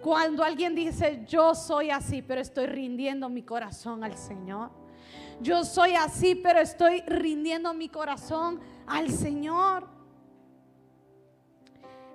[0.00, 4.82] Cuando alguien dice, yo soy así, pero estoy rindiendo mi corazón al Señor
[5.42, 9.88] yo soy así, pero estoy rindiendo mi corazón al Señor.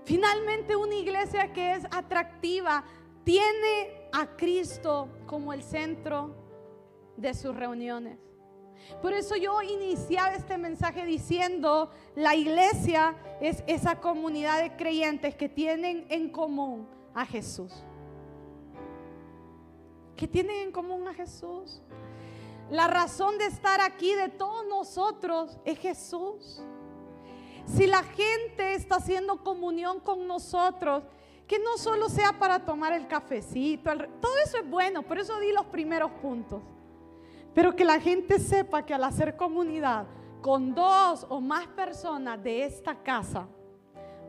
[0.06, 2.86] Finalmente una iglesia que es atractiva
[3.26, 6.34] tiene a Cristo como el centro
[7.18, 8.18] de sus reuniones.
[9.02, 15.50] Por eso yo iniciaba este mensaje diciendo, la iglesia es esa comunidad de creyentes que
[15.50, 17.72] tienen en común a Jesús.
[20.16, 21.82] Que tienen en común a Jesús.
[22.70, 26.62] La razón de estar aquí de todos nosotros es Jesús.
[27.66, 31.04] Si la gente está haciendo comunión con nosotros,
[31.48, 35.52] que no solo sea para tomar el cafecito, todo eso es bueno, por eso di
[35.52, 36.62] los primeros puntos.
[37.58, 40.06] Pero que la gente sepa que al hacer comunidad
[40.44, 43.48] con dos o más personas de esta casa,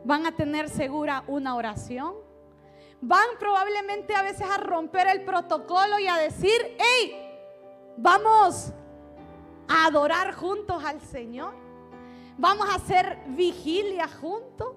[0.03, 2.15] van a tener segura una oración.
[2.99, 7.27] Van probablemente a veces a romper el protocolo y a decir, hey,
[7.97, 8.73] Vamos
[9.67, 11.53] a adorar juntos al Señor.
[12.35, 14.75] Vamos a hacer vigilia juntos.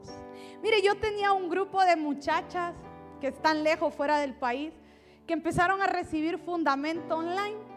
[0.63, 2.75] Mire, yo tenía un grupo de muchachas
[3.19, 4.75] que están lejos, fuera del país,
[5.27, 7.72] que empezaron a recibir fundamento online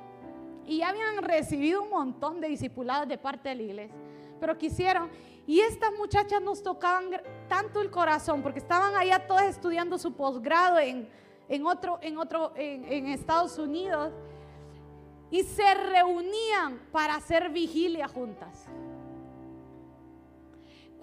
[0.67, 3.95] y ya habían recibido un montón de discipulados de parte de la iglesia.
[4.39, 5.09] Pero quisieron,
[5.47, 7.11] y estas muchachas nos tocaban
[7.47, 11.07] tanto el corazón porque estaban allá todas estudiando su posgrado en,
[11.65, 14.11] otro, en, otro en Estados Unidos
[15.31, 18.67] y se reunían para hacer vigilia juntas.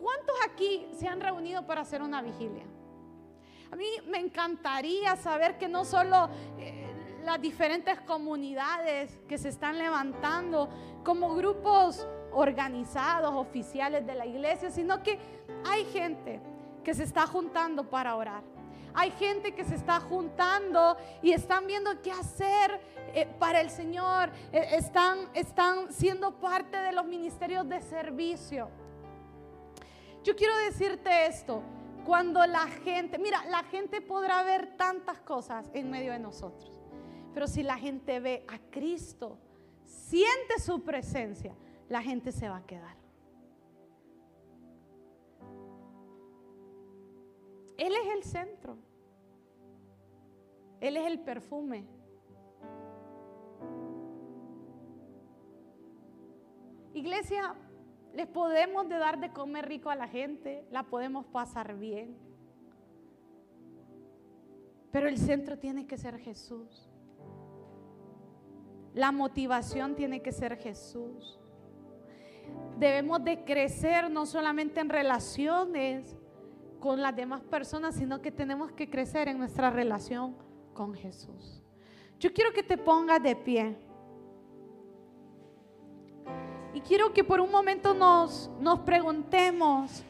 [0.00, 2.64] ¿Cuántos aquí se han reunido para hacer una vigilia?
[3.70, 6.81] A mí me encantaría saber que no solo eh,
[7.24, 10.68] las diferentes comunidades que se están levantando
[11.04, 15.18] como grupos organizados, oficiales de la iglesia, sino que
[15.64, 16.40] hay gente
[16.82, 18.42] que se está juntando para orar.
[18.94, 22.80] Hay gente que se está juntando y están viendo qué hacer
[23.14, 24.30] eh, para el Señor.
[24.52, 28.68] Eh, están, están siendo parte de los ministerios de servicio.
[30.22, 31.62] Yo quiero decirte esto.
[32.04, 36.81] Cuando la gente, mira, la gente podrá ver tantas cosas en medio de nosotros,
[37.34, 39.38] pero si la gente ve a Cristo,
[39.84, 41.54] siente su presencia,
[41.88, 42.96] la gente se va a quedar.
[47.78, 48.76] Él es el centro.
[50.80, 51.84] Él es el perfume.
[56.94, 57.54] Iglesia,
[58.14, 62.16] les podemos de dar de comer rico a la gente, la podemos pasar bien.
[64.90, 66.91] Pero el centro tiene que ser Jesús.
[68.94, 71.38] La motivación tiene que ser Jesús.
[72.78, 76.16] Debemos de crecer no solamente en relaciones
[76.80, 80.36] con las demás personas, sino que tenemos que crecer en nuestra relación
[80.74, 81.62] con Jesús.
[82.18, 83.76] Yo quiero que te pongas de pie.
[86.74, 90.04] Y quiero que por un momento nos, nos preguntemos,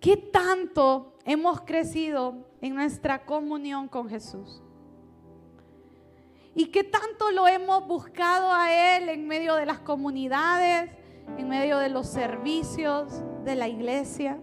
[0.00, 4.62] ¿qué tanto hemos crecido en nuestra comunión con Jesús?
[6.54, 10.90] ¿Y qué tanto lo hemos buscado a Él en medio de las comunidades,
[11.36, 14.40] en medio de los servicios de la iglesia?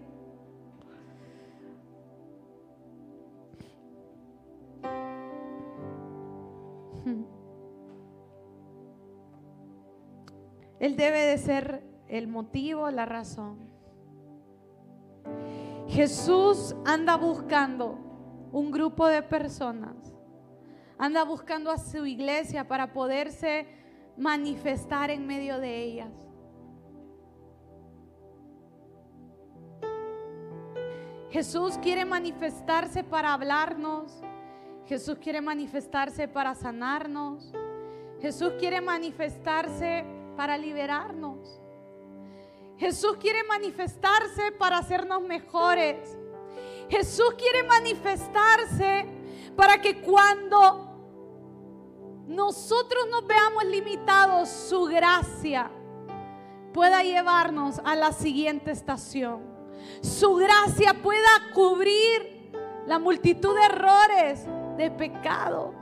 [10.78, 13.58] Él debe de ser el motivo, la razón.
[15.88, 17.98] Jesús anda buscando
[18.52, 20.05] un grupo de personas,
[20.98, 23.66] anda buscando a su iglesia para poderse
[24.16, 26.12] manifestar en medio de ellas.
[31.30, 34.22] Jesús quiere manifestarse para hablarnos.
[34.86, 37.52] Jesús quiere manifestarse para sanarnos.
[38.20, 40.04] Jesús quiere manifestarse
[40.36, 41.60] para liberarnos.
[42.78, 46.18] Jesús quiere manifestarse para hacernos mejores.
[46.88, 49.15] Jesús quiere manifestarse
[49.56, 50.86] para que cuando
[52.26, 55.70] nosotros nos veamos limitados, su gracia
[56.72, 59.42] pueda llevarnos a la siguiente estación.
[60.02, 62.52] Su gracia pueda cubrir
[62.86, 64.46] la multitud de errores,
[64.76, 65.74] de pecados.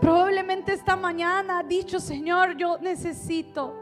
[0.00, 3.74] Probablemente esta mañana ha dicho, Señor, yo necesito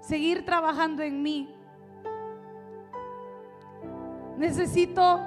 [0.00, 1.53] seguir trabajando en mí.
[4.36, 5.20] Necesito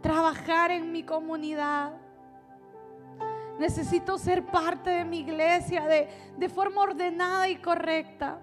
[0.00, 1.92] trabajar en mi comunidad.
[3.58, 8.38] Necesito ser parte de mi iglesia de, de, forma ordenada y correcta.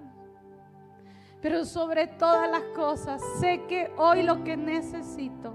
[1.42, 5.54] Pero sobre todas las cosas, sé que hoy lo que necesito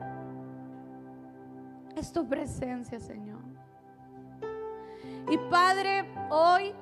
[1.96, 3.42] es tu presencia, Señor.
[5.30, 6.74] Y Padre, hoy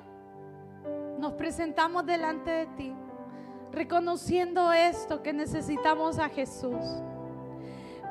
[1.19, 2.93] nos presentamos delante de ti,
[3.71, 6.83] reconociendo esto que necesitamos a Jesús.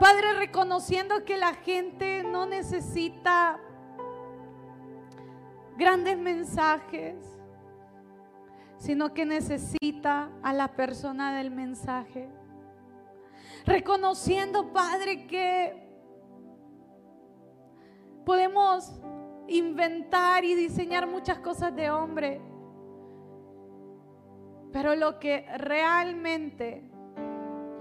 [0.03, 3.61] Padre, reconociendo que la gente no necesita
[5.77, 7.15] grandes mensajes,
[8.79, 12.29] sino que necesita a la persona del mensaje.
[13.65, 15.89] Reconociendo, Padre, que
[18.27, 19.01] podemos
[19.47, 22.41] inventar y diseñar muchas cosas de hombre.
[24.73, 26.91] Pero lo que realmente,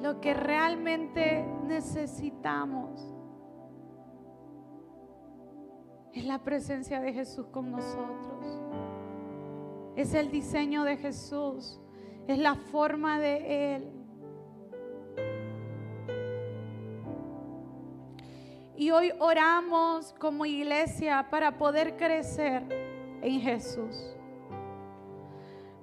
[0.03, 3.01] lo que realmente necesitamos
[6.13, 8.61] es la presencia de Jesús con nosotros.
[9.95, 11.79] Es el diseño de Jesús,
[12.27, 13.91] es la forma de Él.
[18.75, 22.63] Y hoy oramos como iglesia para poder crecer
[23.21, 24.13] en Jesús.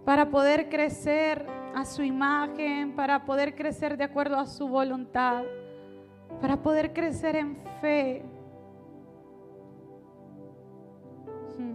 [0.04, 5.44] Para poder crecer a su imagen, para poder crecer de acuerdo a su voluntad,
[6.40, 8.24] para poder crecer en fe.
[11.58, 11.74] Hmm.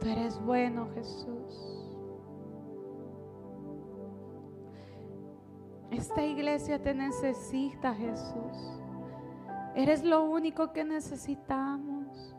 [0.00, 1.76] Tú eres bueno, Jesús.
[5.90, 8.80] Esta iglesia te necesita, Jesús.
[9.74, 12.34] Eres lo único que necesitamos.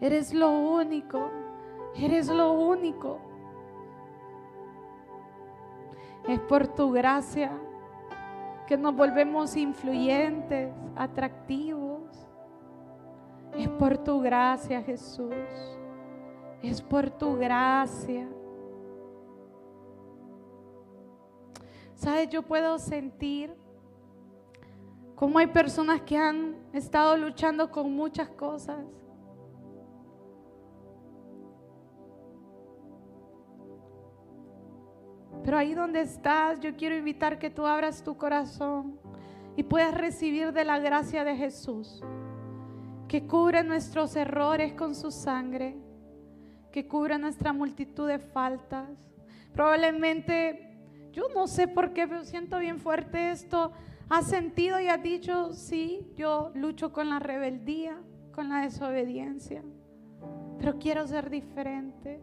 [0.00, 1.30] Eres lo único.
[1.94, 3.18] Eres lo único.
[6.28, 7.52] Es por tu gracia
[8.66, 12.02] que nos volvemos influyentes, atractivos.
[13.56, 15.34] Es por tu gracia, Jesús.
[16.62, 18.28] Es por tu gracia.
[21.94, 22.28] ¿Sabes?
[22.28, 23.54] Yo puedo sentir
[25.16, 28.76] Cómo hay personas que han estado luchando con muchas cosas.
[35.46, 38.98] Pero ahí donde estás, yo quiero invitar que tú abras tu corazón
[39.56, 42.02] y puedas recibir de la gracia de Jesús,
[43.06, 45.76] que cubre nuestros errores con su sangre,
[46.72, 48.88] que cubre nuestra multitud de faltas.
[49.52, 50.80] Probablemente,
[51.12, 53.70] yo no sé por qué, pero siento bien fuerte esto.
[54.08, 57.96] Has sentido y has dicho, sí, yo lucho con la rebeldía,
[58.32, 59.62] con la desobediencia,
[60.58, 62.20] pero quiero ser diferente.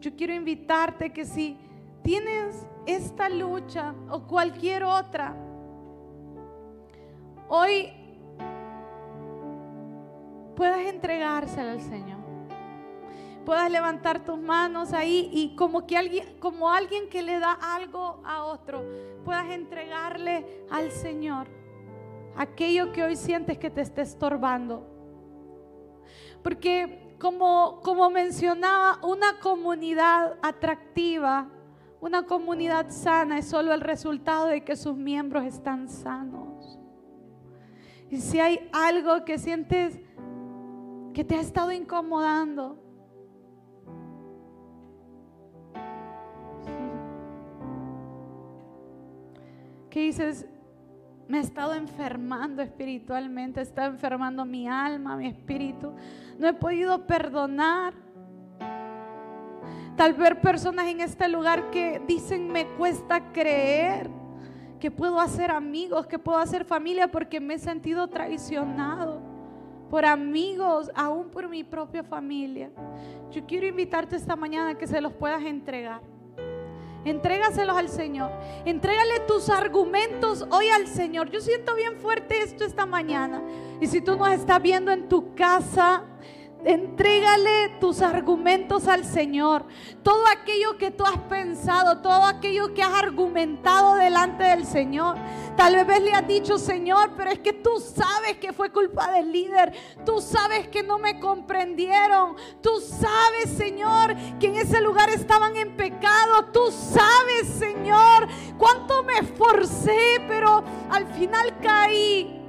[0.00, 1.56] Yo quiero invitarte que si
[2.04, 5.34] tienes esta lucha o cualquier otra,
[7.48, 7.90] hoy
[10.54, 12.22] puedas entregársela al Señor.
[13.46, 18.22] Puedas levantar tus manos ahí y como que alguien, como alguien que le da algo
[18.24, 18.82] a otro,
[19.24, 21.48] puedas entregarle al Señor
[22.36, 24.86] aquello que hoy sientes que te está estorbando.
[26.42, 31.48] Porque como, como mencionaba, una comunidad atractiva,
[32.04, 36.78] una comunidad sana es solo el resultado de que sus miembros están sanos.
[38.10, 39.98] Y si hay algo que sientes
[41.14, 42.78] que te ha estado incomodando,
[49.88, 50.46] que dices,
[51.26, 55.94] me he estado enfermando espiritualmente, estado enfermando mi alma, mi espíritu,
[56.38, 57.94] no he podido perdonar.
[59.96, 64.10] Tal vez personas en este lugar que dicen me cuesta creer
[64.80, 69.22] que puedo hacer amigos, que puedo hacer familia porque me he sentido traicionado
[69.88, 72.70] por amigos, aún por mi propia familia.
[73.30, 76.00] Yo quiero invitarte esta mañana a que se los puedas entregar.
[77.04, 78.32] Entrégaselos al Señor.
[78.64, 81.30] Entrégale tus argumentos hoy al Señor.
[81.30, 83.42] Yo siento bien fuerte esto esta mañana.
[83.80, 86.02] Y si tú nos estás viendo en tu casa,
[86.64, 89.66] Entrégale tus argumentos al Señor.
[90.02, 95.16] Todo aquello que tú has pensado, todo aquello que has argumentado delante del Señor.
[95.56, 99.30] Tal vez le has dicho, Señor, pero es que tú sabes que fue culpa del
[99.30, 99.72] líder.
[100.06, 102.36] Tú sabes que no me comprendieron.
[102.62, 106.46] Tú sabes, Señor, que en ese lugar estaban en pecado.
[106.52, 112.43] Tú sabes, Señor, cuánto me esforcé, pero al final caí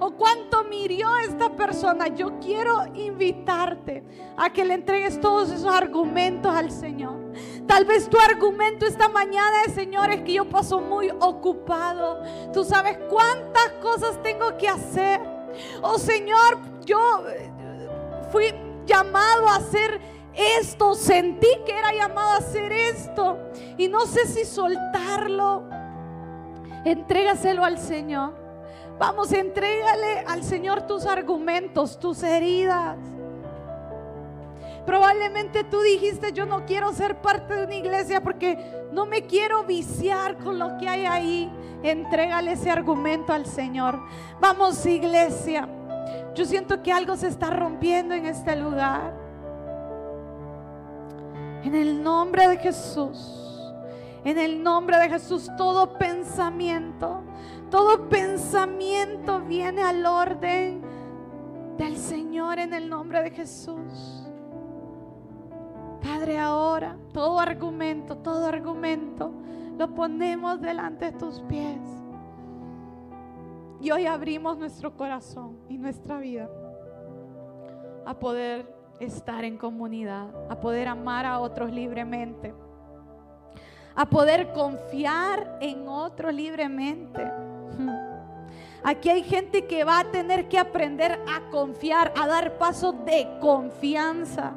[0.00, 4.02] o cuánto mirió esta persona, yo quiero invitarte
[4.36, 7.32] a que le entregues todos esos argumentos al Señor.
[7.66, 12.22] Tal vez tu argumento esta mañana Señor, es que yo paso muy ocupado.
[12.52, 15.20] Tú sabes cuántas cosas tengo que hacer.
[15.82, 16.98] Oh Señor, yo
[17.28, 17.50] eh,
[18.32, 18.54] fui
[18.86, 20.00] llamado a hacer
[20.34, 23.38] esto, sentí que era llamado a hacer esto
[23.76, 25.64] y no sé si soltarlo.
[26.84, 28.49] Entrégaselo al Señor.
[29.00, 32.98] Vamos, entrégale al Señor tus argumentos, tus heridas.
[34.84, 38.58] Probablemente tú dijiste, yo no quiero ser parte de una iglesia porque
[38.92, 41.50] no me quiero viciar con lo que hay ahí.
[41.82, 43.98] Entrégale ese argumento al Señor.
[44.38, 45.66] Vamos, iglesia.
[46.34, 49.14] Yo siento que algo se está rompiendo en este lugar.
[51.64, 53.72] En el nombre de Jesús.
[54.24, 57.22] En el nombre de Jesús, todo pensamiento,
[57.70, 60.82] todo pensamiento viene al orden
[61.78, 64.26] del Señor en el nombre de Jesús.
[66.02, 69.32] Padre, ahora todo argumento, todo argumento
[69.78, 71.80] lo ponemos delante de tus pies.
[73.80, 76.50] Y hoy abrimos nuestro corazón y nuestra vida
[78.04, 78.66] a poder
[78.98, 82.52] estar en comunidad, a poder amar a otros libremente,
[83.94, 87.30] a poder confiar en otros libremente.
[88.82, 93.28] Aquí hay gente que va a tener que aprender a confiar, a dar pasos de
[93.40, 94.54] confianza.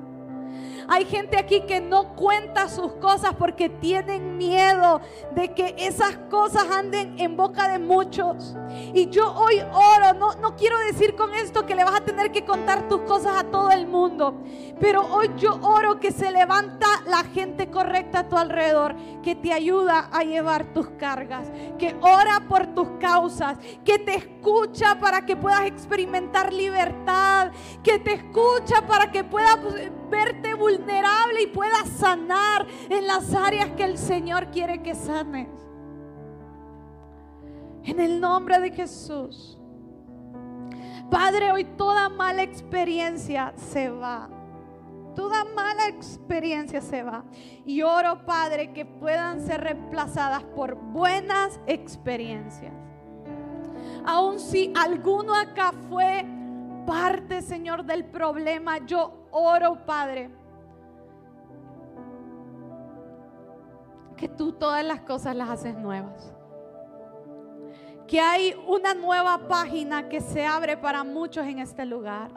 [0.88, 5.02] Hay gente aquí que no cuenta sus cosas porque tienen miedo
[5.36, 8.56] de que esas cosas anden en boca de muchos.
[8.94, 12.32] Y yo hoy oro, no, no quiero decir con esto que le vas a tener
[12.32, 14.42] que contar tus cosas a todo el mundo,
[14.80, 19.54] pero hoy yo oro que se levanta la gente correcta a tu alrededor, que te
[19.54, 25.36] ayuda a llevar tus cargas, que ora por tus causas, que te escucha para que
[25.36, 27.52] puedas experimentar libertad,
[27.84, 29.58] que te escucha para que puedas
[30.10, 30.73] verte vulnerable
[31.42, 35.50] y puedas sanar en las áreas que el Señor quiere que sanes.
[37.84, 39.58] En el nombre de Jesús.
[41.10, 44.30] Padre, hoy toda mala experiencia se va.
[45.16, 47.24] Toda mala experiencia se va.
[47.66, 52.74] Y oro, Padre, que puedan ser reemplazadas por buenas experiencias.
[54.06, 56.26] Aun si alguno acá fue
[56.88, 60.30] parte, Señor, del problema, yo oro, Padre,
[64.16, 66.34] que tú todas las cosas las haces nuevas.
[68.08, 72.32] Que hay una nueva página que se abre para muchos en este lugar.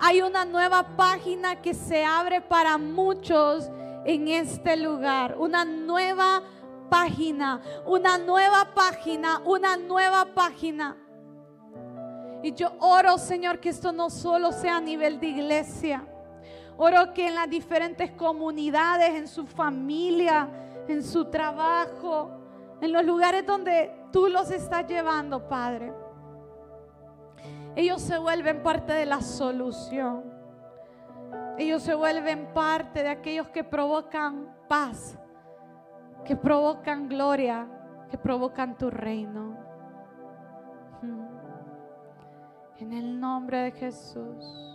[0.00, 3.70] Hay una nueva página que se abre para muchos
[4.04, 5.36] en este lugar.
[5.38, 6.42] Una nueva
[6.90, 10.96] página, una nueva página, una nueva página.
[12.42, 16.06] Y yo oro, Señor, que esto no solo sea a nivel de iglesia.
[16.76, 20.48] Oro que en las diferentes comunidades, en su familia,
[20.88, 22.30] en su trabajo,
[22.80, 25.92] en los lugares donde tú los estás llevando, Padre,
[27.76, 30.32] ellos se vuelven parte de la solución.
[31.58, 35.18] Ellos se vuelven parte de aquellos que provocan paz,
[36.24, 37.66] que provocan gloria,
[38.10, 39.56] que provocan tu reino.
[41.02, 41.26] Hmm.
[42.78, 44.73] En el nombre de Jesús.